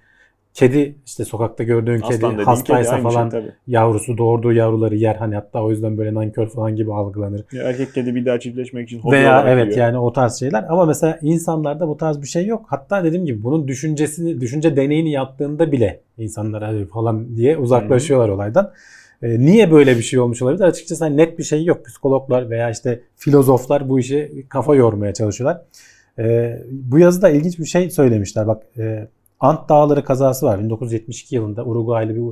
[0.55, 3.53] kedi işte sokakta gördüğün kedi Aslan hastaysa kedi aynı falan şey tabii.
[3.67, 7.45] yavrusu doğurduğu yavruları yer hani hatta o yüzden böyle nankör falan gibi algılanır.
[7.53, 9.79] Ya erkek kedi bir daha çiftleşmek için Veya evet yiyor.
[9.87, 12.65] yani o tarz şeyler ama mesela insanlarda bu tarz bir şey yok.
[12.69, 18.73] Hatta dediğim gibi bunun düşüncesini, düşünce deneyini yaptığında bile insanlar "Hadi falan diye uzaklaşıyorlar olaydan.
[19.23, 20.65] Ee, niye böyle bir şey olmuş olabilir?
[20.65, 21.85] Açıkçası hani net bir şey yok.
[21.87, 25.61] Psikologlar veya işte filozoflar bu işe kafa yormaya çalışıyorlar.
[26.19, 28.47] Ee, bu yazıda ilginç bir şey söylemişler.
[28.47, 29.09] Bak e,
[29.41, 30.59] Ant Dağları kazası var.
[30.59, 32.23] 1972 yılında Uruguaylı bir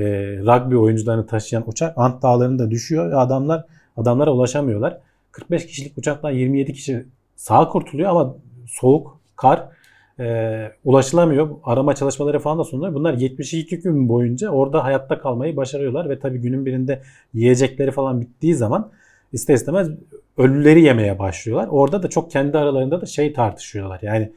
[0.00, 0.02] e,
[0.38, 3.64] rugby oyuncularını taşıyan uçak Ant Dağları'nda düşüyor ve adamlar
[3.96, 4.98] adamlara ulaşamıyorlar.
[5.32, 8.36] 45 kişilik uçaktan 27 kişi sağ kurtuluyor ama
[8.66, 9.68] soğuk, kar
[10.20, 11.50] e, ulaşılamıyor.
[11.64, 16.38] Arama çalışmaları falan da sonunda bunlar 72 gün boyunca orada hayatta kalmayı başarıyorlar ve tabii
[16.38, 17.02] günün birinde
[17.34, 18.90] yiyecekleri falan bittiği zaman
[19.32, 19.88] ister istemez
[20.38, 21.68] ölüleri yemeye başlıyorlar.
[21.70, 23.98] Orada da çok kendi aralarında da şey tartışıyorlar.
[24.02, 24.32] Yani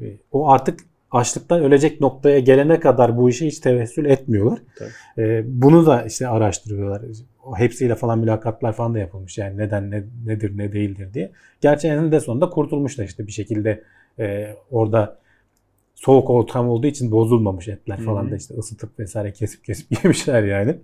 [0.00, 0.80] e, o artık
[1.10, 4.58] açlıktan ölecek noktaya gelene kadar bu işe hiç tevessül etmiyorlar.
[4.78, 4.90] Tabii.
[5.18, 7.02] E, bunu da işte araştırıyorlar.
[7.44, 9.38] O hepsiyle falan mülakatlar falan da yapılmış.
[9.38, 11.32] Yani neden ne, nedir ne değildir diye.
[11.60, 13.82] Gerçi eninde sonunda kurtulmuşlar işte bir şekilde
[14.18, 15.18] e, orada
[15.94, 18.30] soğuk ortam olduğu için bozulmamış etler falan Hı hı.
[18.30, 20.76] da işte ısıtıp vesaire kesip kesip yemişler yani.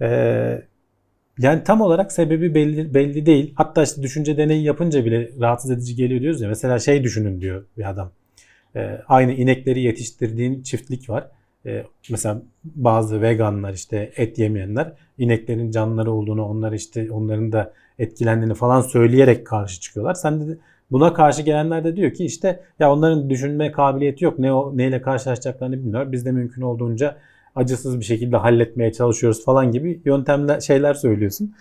[0.00, 0.62] Ee,
[1.38, 3.52] yani tam olarak sebebi belli, belli değil.
[3.56, 6.48] Hatta işte düşünce deneyi yapınca bile rahatsız edici geliyor diyoruz ya.
[6.48, 8.10] Mesela şey düşünün diyor bir adam.
[8.76, 11.26] Ee, aynı inekleri yetiştirdiğin çiftlik var.
[11.66, 18.54] Ee, mesela bazı veganlar işte et yemeyenler ineklerin canlıları olduğunu, onlar işte onların da etkilendiğini
[18.54, 20.14] falan söyleyerek karşı çıkıyorlar.
[20.14, 20.56] Sen de
[20.90, 24.38] buna karşı gelenler de diyor ki işte ya onların düşünme kabiliyeti yok.
[24.38, 26.12] Ne o neyle karşılaşacaklarını bilmiyor.
[26.12, 27.16] Biz de mümkün olduğunca
[27.54, 31.54] acısız bir şekilde halletmeye çalışıyoruz falan gibi yöntemler şeyler söylüyorsun.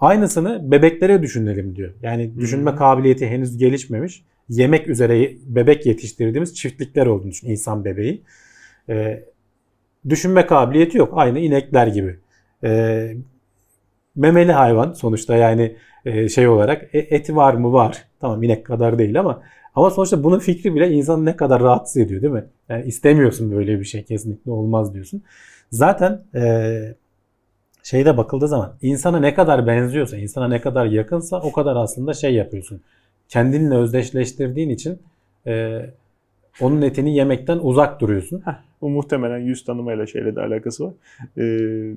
[0.00, 1.94] Aynısını bebeklere düşünelim diyor.
[2.02, 2.76] Yani düşünme Hı.
[2.76, 4.24] kabiliyeti henüz gelişmemiş.
[4.52, 7.50] Yemek üzere bebek yetiştirdiğimiz çiftlikler olduğunu düşün.
[7.50, 8.22] insan bebeği.
[8.88, 9.24] Ee,
[10.08, 11.12] düşünme kabiliyeti yok.
[11.16, 12.18] Aynı inekler gibi.
[12.64, 13.16] Ee,
[14.16, 18.04] memeli hayvan sonuçta yani e, şey olarak E, eti var mı var.
[18.20, 19.42] Tamam inek kadar değil ama
[19.74, 22.44] ama sonuçta bunun fikri bile insanı ne kadar rahatsız ediyor değil mi?
[22.68, 25.22] Yani istemiyorsun böyle bir şey kesinlikle olmaz diyorsun.
[25.70, 26.94] Zaten e,
[27.82, 32.34] şeyde bakıldığı zaman insana ne kadar benziyorsa, insana ne kadar yakınsa o kadar aslında şey
[32.34, 32.80] yapıyorsun.
[33.32, 34.98] Kendinle özdeşleştirdiğin için
[35.46, 35.80] e,
[36.60, 38.42] onun etini yemekten uzak duruyorsun.
[38.80, 40.94] Bu muhtemelen yüz tanımayla şeyle de alakası var.
[41.38, 41.94] Ee,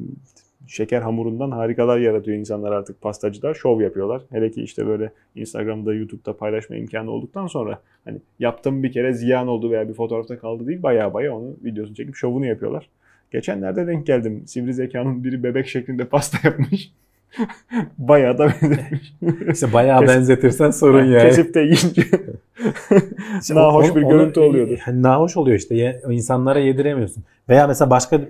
[0.68, 3.54] şeker hamurundan harikalar yaratıyor insanlar artık pastacılar.
[3.54, 4.22] Şov yapıyorlar.
[4.30, 9.48] Hele ki işte böyle Instagram'da, YouTube'da paylaşma imkanı olduktan sonra hani yaptığım bir kere ziyan
[9.48, 10.84] oldu veya bir fotoğrafta kaldı değil.
[10.84, 12.90] Baya baya onu videosunu çekip şovunu yapıyorlar.
[13.32, 14.44] Geçenlerde denk geldim.
[14.46, 16.92] Sivri zekanın biri bebek şeklinde pasta yapmış.
[17.98, 19.14] Bayağı da benzemiş.
[19.54, 21.30] İşte bayağı Kes- benzetirsen sorun yani.
[21.30, 22.02] Kesip de yiyince
[23.42, 24.76] İşte nahoş onu- bir onu- görüntü oluyordu.
[24.88, 25.76] Yani nahoş oluyor işte.
[25.76, 27.24] Ye- insanlara yediremiyorsun.
[27.50, 28.22] Veya mesela başka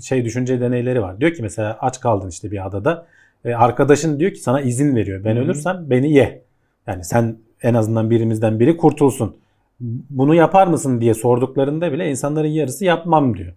[0.00, 1.20] şey düşünce deneyleri var.
[1.20, 3.06] Diyor ki mesela aç kaldın işte bir adada.
[3.44, 5.24] E, arkadaşın diyor ki sana izin veriyor.
[5.24, 6.42] Ben ölürsem beni ye.
[6.86, 9.36] Yani sen en azından birimizden biri kurtulsun.
[10.10, 13.52] Bunu yapar mısın diye sorduklarında bile insanların yarısı yapmam diyor.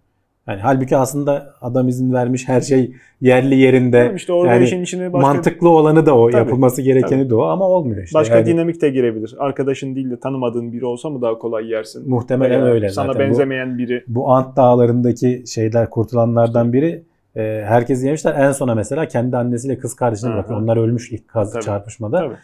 [0.48, 3.98] Yani halbuki aslında adam izin vermiş her şey yerli yerinde.
[4.02, 7.34] Tamam işte orada yani işin içine başka mantıklı olanı da o, Tabii, yapılması gerekeni de
[7.34, 8.18] o ama olmuyor işte.
[8.18, 9.34] Başka Yani dinamik de girebilir.
[9.38, 12.08] Arkadaşın değil de tanımadığın biri olsa mı daha kolay yersin?
[12.10, 13.20] muhtemelen Veya öyle Sana zaten.
[13.20, 14.04] Bu- benzemeyen biri.
[14.08, 17.02] bu Ant dağlarındaki şeyler kurtulanlardan biri
[17.36, 18.34] e, herkes yemişler.
[18.38, 20.36] En sona mesela kendi annesiyle kız kardeşini Hı hı.
[20.36, 20.60] bırakıyor.
[20.60, 21.64] Onlar ölmüş ilk kaz Tabii.
[21.64, 22.18] çarpışmada.
[22.18, 22.34] Tabii.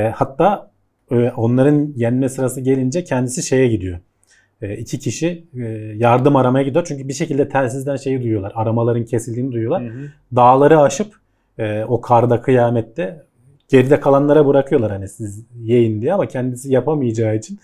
[0.00, 0.70] E, hatta
[1.10, 3.98] e, onların yenme sırası gelince kendisi şeye gidiyor.
[4.64, 5.62] E, iki kişi e,
[5.96, 6.84] yardım aramaya gidiyor.
[6.88, 8.52] Çünkü bir şekilde telsizden şeyi duyuyorlar.
[8.54, 9.82] Aramaların kesildiğini duyuyorlar.
[9.82, 10.06] Hı hı.
[10.36, 11.14] Dağları aşıp
[11.58, 13.22] e, o karda kıyamette
[13.68, 17.58] geride kalanlara bırakıyorlar hani siz yiyin diye ama kendisi yapamayacağı için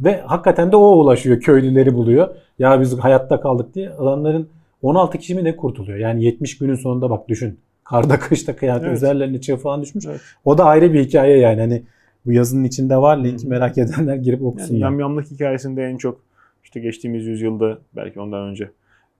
[0.00, 2.28] ve hakikaten de o ulaşıyor köylüleri buluyor.
[2.58, 4.48] Ya biz hayatta kaldık diye adamların
[4.82, 5.98] 16 kişi mi ne kurtuluyor?
[5.98, 7.58] Yani 70 günün sonunda bak düşün.
[7.84, 8.96] Karda kışta kıyamet Evet.
[8.96, 10.06] üzerlerine çığ falan düşmüş.
[10.06, 10.20] Evet.
[10.44, 11.60] O da ayrı bir hikaye yani.
[11.60, 11.82] Hani
[12.26, 13.50] bu yazının içinde var link Hı hı.
[13.50, 14.80] merak edenler girip Yani okusunlar.
[14.80, 16.20] yamyamlık hikayesinde en çok
[16.64, 18.70] işte geçtiğimiz yüzyılda belki ondan önce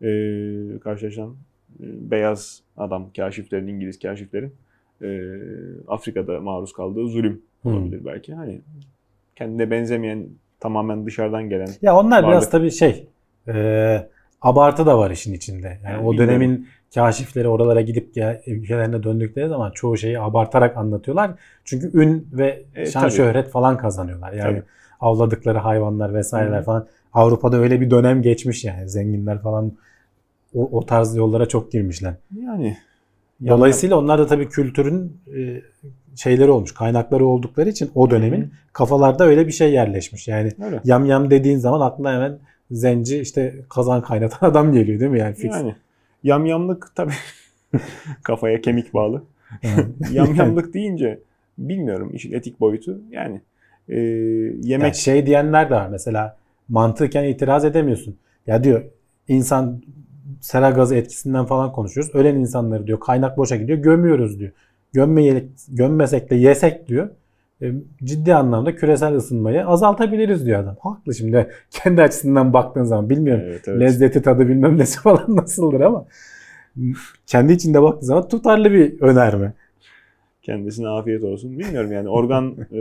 [0.03, 0.09] e,
[0.79, 1.29] karşılaşan
[1.81, 4.53] e, beyaz adam kaşiflerin, İngiliz kaşiflerin
[5.03, 5.09] e,
[5.89, 8.35] Afrika'da maruz kaldığı zulüm olabilir belki.
[8.35, 8.61] Hani
[9.37, 10.27] kendine benzemeyen
[10.61, 12.51] tamamen dışarıdan gelen Ya onlar biraz Varlık.
[12.51, 13.07] tabii şey
[13.49, 14.09] e,
[14.41, 15.67] abartı da var işin içinde.
[15.67, 16.67] Yani, Yani o bilmiyorum.
[16.95, 21.31] Kaşifleri oralara gidip gel- ülkelerine döndükleri zaman çoğu şeyi abartarak anlatıyorlar.
[21.65, 23.13] Çünkü ün ve E, şan tabii.
[23.13, 24.33] şöhret falan kazanıyorlar.
[24.33, 24.63] Yani Tabii.
[25.01, 26.65] avladıkları hayvanlar vesaireler Hı.
[26.65, 26.87] falan.
[27.13, 28.89] Avrupa'da öyle bir dönem geçmiş yani.
[28.89, 29.73] Zenginler falan
[30.55, 32.15] o, o tarz yollara çok girmişler.
[32.41, 32.77] yani
[33.49, 35.61] Dolayısıyla onlar da tabii kültürün e,
[36.17, 38.51] şeyleri olmuş, kaynakları oldukları için o dönemin Hı hı.
[38.73, 40.29] kafalarda öyle bir şey yerleşmiş.
[40.29, 40.81] Yani öyle.
[40.85, 42.39] yam yam dediğin zaman aklına hemen
[42.71, 45.53] zenci işte kazan kaynatan adam geliyor değil mi yani fix.
[45.55, 45.75] Yani
[46.25, 47.13] yamyamlık tabii
[48.23, 49.23] kafaya kemik bağlı.
[49.63, 49.87] Yani.
[50.13, 51.19] Yamyamlık deyince
[51.59, 53.01] bilmiyorum işin etik boyutu.
[53.11, 53.41] Yani
[53.89, 56.37] e, Yani yemek şey diyenler de var mesela
[56.69, 58.17] mantıken itiraz edemiyorsun.
[58.47, 58.83] Ya diyor
[59.29, 59.83] insan
[60.41, 62.15] sera gazı etkisinden falan konuşuyoruz.
[62.15, 64.53] Ölen insanları diyor kaynak boşa gidiyor gömüyoruz diyor.
[64.93, 67.09] Gömmeyerek, gömmesek de yesek diyor.
[67.63, 67.73] E,
[68.05, 70.77] ciddi anlamda küresel ısınmayı azaltabiliriz diyor adam.
[70.81, 73.45] Haklı şimdi kendi açısından baktığın zaman bilmiyorum.
[73.47, 73.81] Evet, evet.
[73.81, 76.07] Lezzeti tadı bilmem nesi falan nasıldır ama
[77.27, 79.53] kendi içinde baktığın zaman tutarlı bir önerme.
[80.43, 81.59] Kendisine afiyet olsun.
[81.59, 82.81] Bilmiyorum yani organ e,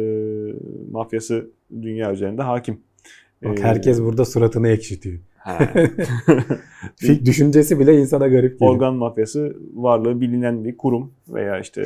[0.91, 1.49] mafyası
[1.81, 2.79] dünya üzerinde hakim.
[3.43, 5.19] Bak E, herkes burada suratını ekşitiyor.
[7.25, 8.75] düşüncesi bile insana garip geliyor.
[8.75, 11.83] organ mafyası varlığı bilinen bir kurum veya işte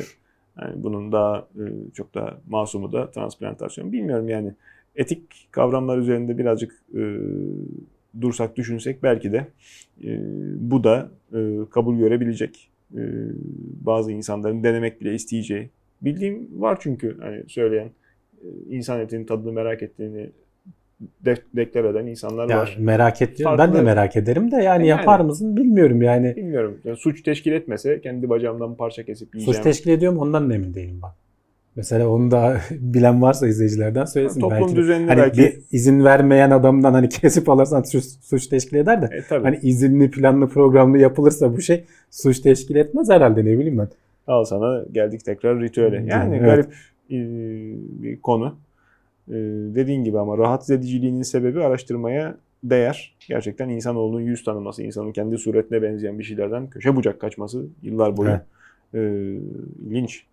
[0.62, 3.92] yani bunun daha e, çok daha masumu da transplantasyon.
[3.92, 4.54] Bilmiyorum yani
[4.96, 7.02] etik kavramlar üzerinde birazcık e,
[8.20, 9.46] dursak düşünsek belki de
[10.04, 10.18] e,
[10.70, 13.02] bu da e, kabul görebilecek e,
[13.80, 15.70] bazı insanların denemek bile isteyeceği.
[16.02, 17.90] Bildiğim var çünkü hani söyleyen
[18.42, 20.30] e, insan etinin tadını merak ettiğini
[21.24, 22.76] de- deklar eden insanlar Ya var.
[22.80, 23.58] merak ediyorum.
[23.58, 24.86] Ben de merak ederim de yani, Yani.
[24.88, 26.36] yapar mısın bilmiyorum yani.
[26.36, 26.78] Bilmiyorum.
[26.84, 29.54] Yani suç teşkil etmese kendi bacağımdan parça kesip yiyeceğim.
[29.54, 31.12] Suç teşkil ediyor mu ondan da emin değilim bak.
[31.76, 34.40] Mesela onu da bilen varsa izleyicilerden söylesin.
[34.40, 38.76] Toplum belki düzenini Hani belki- bir izin vermeyen adamdan hani kesip alırsan suç, suç teşkil
[38.76, 39.44] eder de E, tabii.
[39.44, 43.88] hani izinli planlı programlı yapılırsa bu şey suç teşkil etmez herhalde ne bileyim ben.
[44.26, 46.04] Al sana geldik tekrar ritüele.
[46.08, 46.44] Yani Evet.
[46.46, 46.66] garip
[47.10, 47.16] e,
[48.02, 48.56] bir konu.
[49.28, 49.34] E,
[49.74, 53.16] dediğin gibi ama rahatsız ediciliğinin sebebi araştırmaya değer.
[53.28, 58.40] Gerçekten insanoğlunun yüz tanıması, insanın kendi suretine benzeyen bir şeylerden köşe bucak kaçması yıllar boyu
[58.94, 59.00] e,
[59.86, 60.24] ilginç.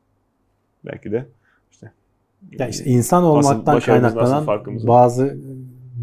[0.86, 1.26] Belki de
[1.72, 1.92] işte.
[2.60, 4.48] Ya işte insan olmaktan nasıl kaynaklanan
[4.88, 5.38] bazı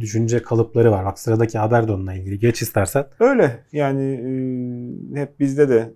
[0.00, 1.04] düşünce kalıpları var.
[1.04, 2.38] Bak sıradaki haber de onunla ilgili.
[2.38, 3.06] Geç istersen.
[3.20, 4.02] Öyle yani
[5.14, 5.92] e, hep bizde de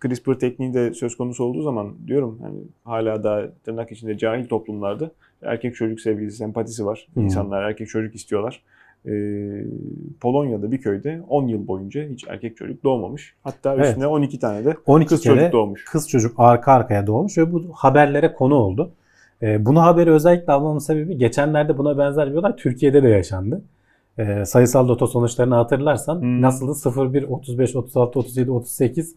[0.00, 5.10] CRISPR tekniği de söz konusu olduğu zaman diyorum hani hala da tırnak içinde cahil toplumlarda
[5.42, 7.08] erkek çocuk sevgisi, sempatisi var.
[7.14, 7.22] Hmm.
[7.24, 8.62] İnsanlar erkek çocuk istiyorlar.
[9.06, 9.12] E,
[10.20, 13.34] Polonya'da bir köyde 10 yıl boyunca hiç erkek çocuk doğmamış.
[13.42, 13.86] Hatta Evet.
[13.88, 15.84] üstüne 12 tane de 12 kız çocuk doğmuş.
[15.84, 18.90] kız çocuk arka arkaya doğmuş ve bu haberlere konu oldu.
[19.42, 23.62] Ee, bunu haberi özellikle almamın sebebi geçenlerde buna benzer bir olay Türkiye'de de yaşandı.
[24.18, 26.42] Ee, sayısal loto sonuçlarını hatırlarsan Hmm.
[26.42, 26.74] nasıldı?
[27.12, 29.16] 01, 35, 36, 37, 38,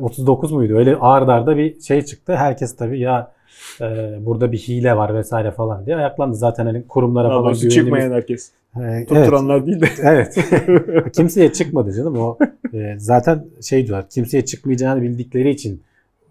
[0.00, 0.76] 39 muydu?
[0.76, 2.36] Öyle ağır darda bir şey çıktı.
[2.36, 3.32] Herkes tabii ya
[3.80, 3.84] e,
[4.20, 6.36] burada bir hile var vesaire falan diye ayaklandı.
[6.36, 7.74] Zaten hani kurumlara Daha falan güvenimiz...
[7.74, 8.50] çıkmayan herkes.
[8.80, 9.08] Evet.
[9.08, 9.86] Tutturanlar değil de.
[10.02, 10.38] Evet.
[11.12, 12.38] kimseye çıkmadı canım o.
[12.74, 14.10] e, zaten şey diyorlar.
[14.10, 15.82] Kimseye çıkmayacağını bildikleri için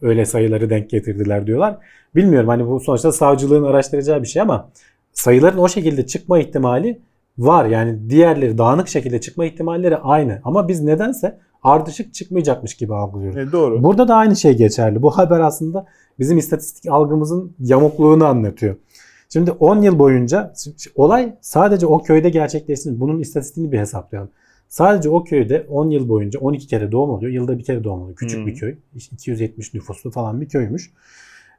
[0.01, 1.77] öyle sayıları denk getirdiler diyorlar.
[2.15, 4.69] Bilmiyorum hani bu sonuçta savcılığın araştıracağı bir şey ama
[5.13, 6.99] sayıların o şekilde çıkma ihtimali
[7.37, 7.65] var.
[7.65, 10.41] Yani diğerleri dağınık şekilde çıkma ihtimalleri aynı.
[10.43, 13.37] Ama biz nedense ardışık çıkmayacakmış gibi algılıyoruz.
[13.37, 13.83] E, doğru.
[13.83, 15.01] Burada da aynı şey geçerli.
[15.01, 15.85] Bu haber aslında
[16.19, 18.75] bizim istatistik algımızın yamukluğunu anlatıyor.
[19.29, 20.53] Şimdi 10 yıl boyunca
[20.95, 22.99] olay sadece o köyde gerçekleşsin.
[22.99, 24.29] Bunun istatistiğini bir hesaplayalım.
[24.67, 27.31] Sadece o köyde 10 yıl boyunca 12 kere doğum oluyor.
[27.31, 28.15] Yılda bir kere doğum oluyor.
[28.15, 28.45] Küçük Hı.
[28.45, 28.75] bir köy.
[28.95, 30.91] 270 nüfuslu falan bir köymüş.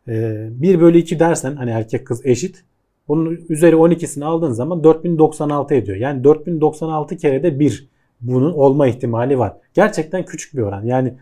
[0.09, 2.65] Ee, 1 bölü 2 dersen hani erkek kız eşit.
[3.09, 5.97] Bunun üzeri 12'sini aldığın zaman 4096 ediyor.
[5.97, 7.89] Yani 4096 kere de 1
[8.25, 9.53] bunun olma ihtimali var.
[9.75, 10.85] Gerçekten küçük bir oran.
[10.85, 11.15] Yani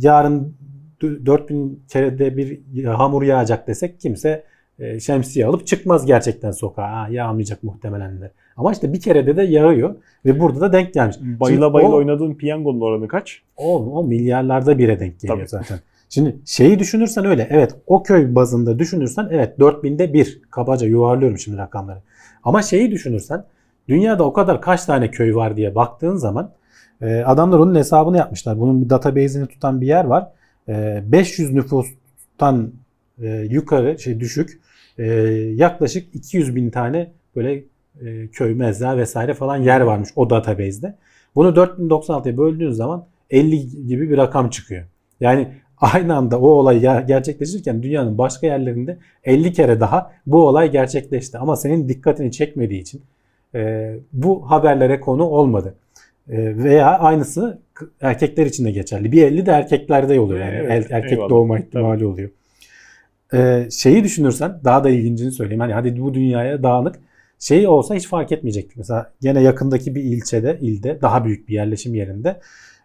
[0.00, 0.54] yarın
[1.02, 4.44] d- 4000 kerede bir hamur yağacak desek kimse
[4.78, 6.90] e, şemsiye alıp çıkmaz gerçekten sokağa.
[6.92, 8.30] Ha, yağmayacak muhtemelen de.
[8.56, 11.16] Ama işte bir kerede de yağıyor ve burada da denk gelmiş.
[11.20, 13.42] Bayıla Şimdi bayıla o- oynadığın piyangonun oranı kaç?
[13.56, 15.48] o, o milyarlarda bire denk geliyor Tabii.
[15.48, 15.78] zaten.
[16.08, 17.46] Şimdi şeyi düşünürsen öyle.
[17.50, 20.40] Evet o köy bazında düşünürsen evet 4000'de bir.
[20.50, 21.98] Kabaca yuvarlıyorum şimdi rakamları.
[22.44, 23.44] Ama şeyi düşünürsen
[23.88, 26.52] dünyada o kadar kaç tane köy var diye baktığın zaman
[27.02, 28.60] e, adamlar onun hesabını yapmışlar.
[28.60, 30.28] Bunun bir database'ini tutan bir yer var.
[30.68, 32.72] E, 500 nüfustan
[33.22, 34.60] e, yukarı şey düşük
[34.98, 35.04] e,
[35.54, 37.64] yaklaşık 200 bin tane böyle
[38.00, 40.94] e, köy, mezra vesaire falan yer varmış o database'de.
[41.34, 44.84] Bunu 4096'ya böldüğün zaman 50 gibi bir rakam çıkıyor.
[45.20, 45.48] Yani
[45.80, 51.38] aynı anda o olay gerçekleşirken dünyanın başka yerlerinde 50 kere daha bu olay gerçekleşti.
[51.38, 53.02] Ama senin dikkatini çekmediği için
[53.54, 55.74] e, bu haberlere konu olmadı.
[56.28, 57.58] E, veya aynısı
[58.00, 59.12] erkekler için de geçerli.
[59.12, 61.28] Bir 50 de erkeklerde oluyor yani Evet, Er- erkek eyvallah.
[61.30, 62.30] doğma ihtimali oluyor.
[63.34, 65.60] E, şeyi düşünürsen daha da ilgincini söyleyeyim.
[65.60, 66.96] Hani hadi bu dünyaya dağınık
[67.38, 68.76] şey olsa hiç fark etmeyecektik.
[68.76, 72.40] Mesela gene yakındaki bir ilçede, ilde daha büyük bir yerleşim yerinde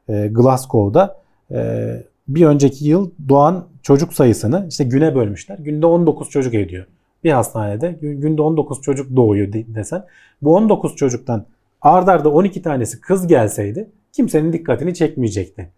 [0.09, 1.17] e, Glasgow'da
[1.51, 1.89] e,
[2.27, 5.57] bir önceki yıl doğan çocuk sayısını işte güne bölmüşler.
[5.57, 6.85] Günde 19 çocuk ediyor.
[7.25, 10.03] Bir hastanede gü- günde 19 çocuk doğuyor de- desen.
[10.41, 11.45] Bu 19 çocuktan
[11.81, 15.69] Ard arda 12 tanesi kız gelseydi kimsenin dikkatini çekmeyecekti.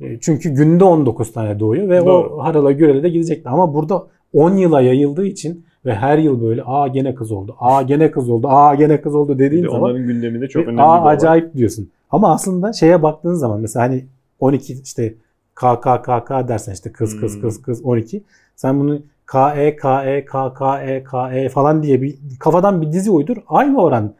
[0.00, 2.34] E, Çünkü günde 19 tane doğuyor ve Doğru.
[2.34, 3.48] o harala gürele de gidecekti.
[3.48, 7.82] Ama burada 10 yıla yayıldığı için ve her yıl böyle aa gene kız oldu, aa
[7.82, 11.04] gene kız oldu, aa gene kız oldu dediğin de zaman onların gündeminde çok önemli aa
[11.04, 11.90] bir acayip diyorsun.
[12.10, 14.04] Ama aslında şeye baktığın zaman mesela hani
[14.40, 15.14] 12 işte
[15.54, 17.40] KKKK dersen işte kız kız Hmm.
[17.42, 18.22] kız kız 12.
[18.56, 18.98] Sen bunu
[19.32, 23.36] KE KE KKE KE falan diye bir kafadan bir dizi uydur.
[23.48, 24.14] Aynı oran.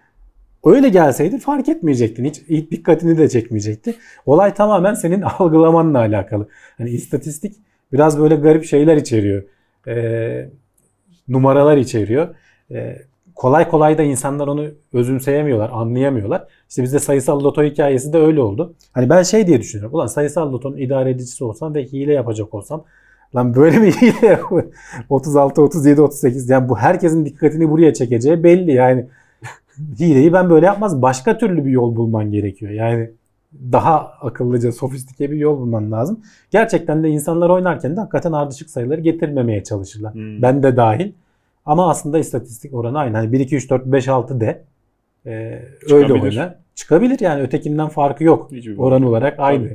[0.64, 2.24] Öyle gelseydi fark etmeyecektin.
[2.24, 3.94] Hiç, hiç dikkatini de çekmeyecekti.
[4.26, 6.48] Olay tamamen senin algılamanla alakalı.
[6.78, 7.57] Hani istatistik
[7.92, 9.42] biraz böyle garip şeyler içeriyor.
[9.88, 10.48] Ee,
[11.28, 12.34] numaralar içeriyor.
[12.70, 12.96] Ee,
[13.34, 16.44] kolay kolay da insanlar onu özümseyemiyorlar, anlayamıyorlar.
[16.68, 18.74] İşte bizde sayısal loto hikayesi de öyle oldu.
[18.92, 19.94] Hani ben şey diye düşünüyorum.
[19.94, 22.84] Ulan sayısal lotonun idare edicisi olsam ve hile yapacak olsam
[23.35, 24.64] lan böyle mi hile yap-
[25.09, 29.07] 36, 37, 38 yani bu herkesin dikkatini buraya çekeceği belli yani.
[30.01, 31.03] Hileyi ben böyle yapmaz.
[31.03, 32.72] Başka türlü bir yol bulman gerekiyor.
[32.72, 33.11] Yani
[33.72, 36.20] daha akıllıca, sofistike bir yol bulman lazım.
[36.51, 40.14] Gerçekten de insanlar oynarken de hakikaten ardışık sayıları getirmemeye çalışırlar.
[40.14, 40.43] Hmm.
[40.43, 41.12] Ben de dahil.
[41.66, 43.16] Ama aslında istatistik oranı aynı.
[43.16, 44.64] Hani 1, 2, 3, 4, 5, 6 de.
[45.27, 46.65] Ee, öyle oyna.
[46.77, 48.53] Çıkabilir yani ötekinden farkı yok.
[48.53, 49.68] Hiçbir Oran fark olarak aynı.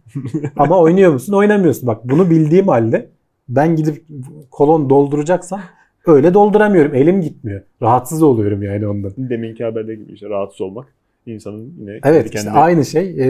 [0.56, 1.32] Ama oynuyor musun?
[1.32, 1.86] Oynamıyorsun.
[1.86, 3.08] Bak bunu bildiğim halde
[3.48, 4.04] ben gidip
[4.50, 5.60] kolon dolduracaksam
[6.06, 6.94] öyle dolduramıyorum.
[6.94, 7.62] Elim gitmiyor.
[7.82, 9.12] Rahatsız oluyorum yani ondan.
[9.16, 10.86] Deminki haberde gibi işte rahatsız olmak
[11.26, 13.26] insanın yine Evet kendi işte kendine aynı şey e,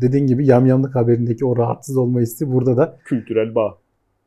[0.00, 3.78] dediğin gibi yamyamlık haberindeki o rahatsız olma hissi burada da kültürel bağ.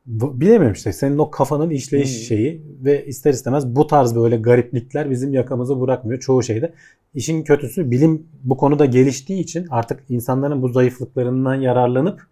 [0.06, 2.24] Bilemiyorum işte senin o kafanın işleyiş Hı.
[2.24, 6.72] şeyi ve ister istemez bu tarz böyle gariplikler bizim yakamızı bırakmıyor çoğu şeyde.
[7.14, 12.26] İşin kötüsü bilim bu konuda geliştiği için artık insanların bu zayıflıklarından yararlanıp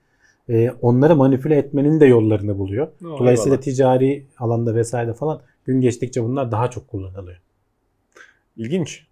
[0.49, 2.89] e, onları manipüle etmenin de yollarını buluyor.
[3.03, 7.41] Dolayısıyla ticari alanda vesaire falan gün geçtikçe bunlar daha çok kullanılıyor.
[8.57, 9.07] İlginç.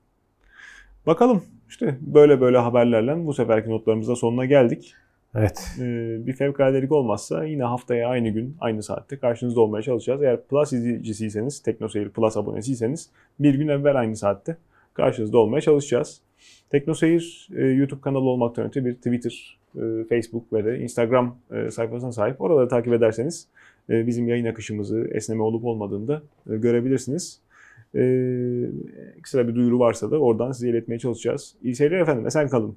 [1.06, 4.94] Bakalım işte böyle böyle haberlerle bu seferki notlarımızda sonuna geldik.
[5.34, 5.70] Evet.
[5.80, 10.22] Ee, bir fevkaladelik olmazsa yine haftaya aynı gün aynı saatte karşınızda olmaya çalışacağız.
[10.22, 13.10] Eğer Plus izleyicisiyseniz, TeknoSeyir Plus abonesiyseniz
[13.40, 14.56] bir gün evvel aynı saatte
[14.94, 16.20] karşınızda olmaya çalışacağız.
[16.70, 22.12] TeknoSeyir e, YouTube kanalı olmaktan öte bir Twitter, e, Facebook ve de Instagram e, sayfasına
[22.12, 22.40] sahip.
[22.40, 23.48] Oraları takip ederseniz
[23.88, 27.40] bizim yayın akışımızı esneme olup olmadığını da görebilirsiniz.
[27.94, 28.02] E,
[29.18, 31.54] ekstra bir duyuru varsa da oradan size iletmeye çalışacağız.
[31.62, 32.26] İyi seyirler efendim.
[32.26, 32.76] Esen kalın.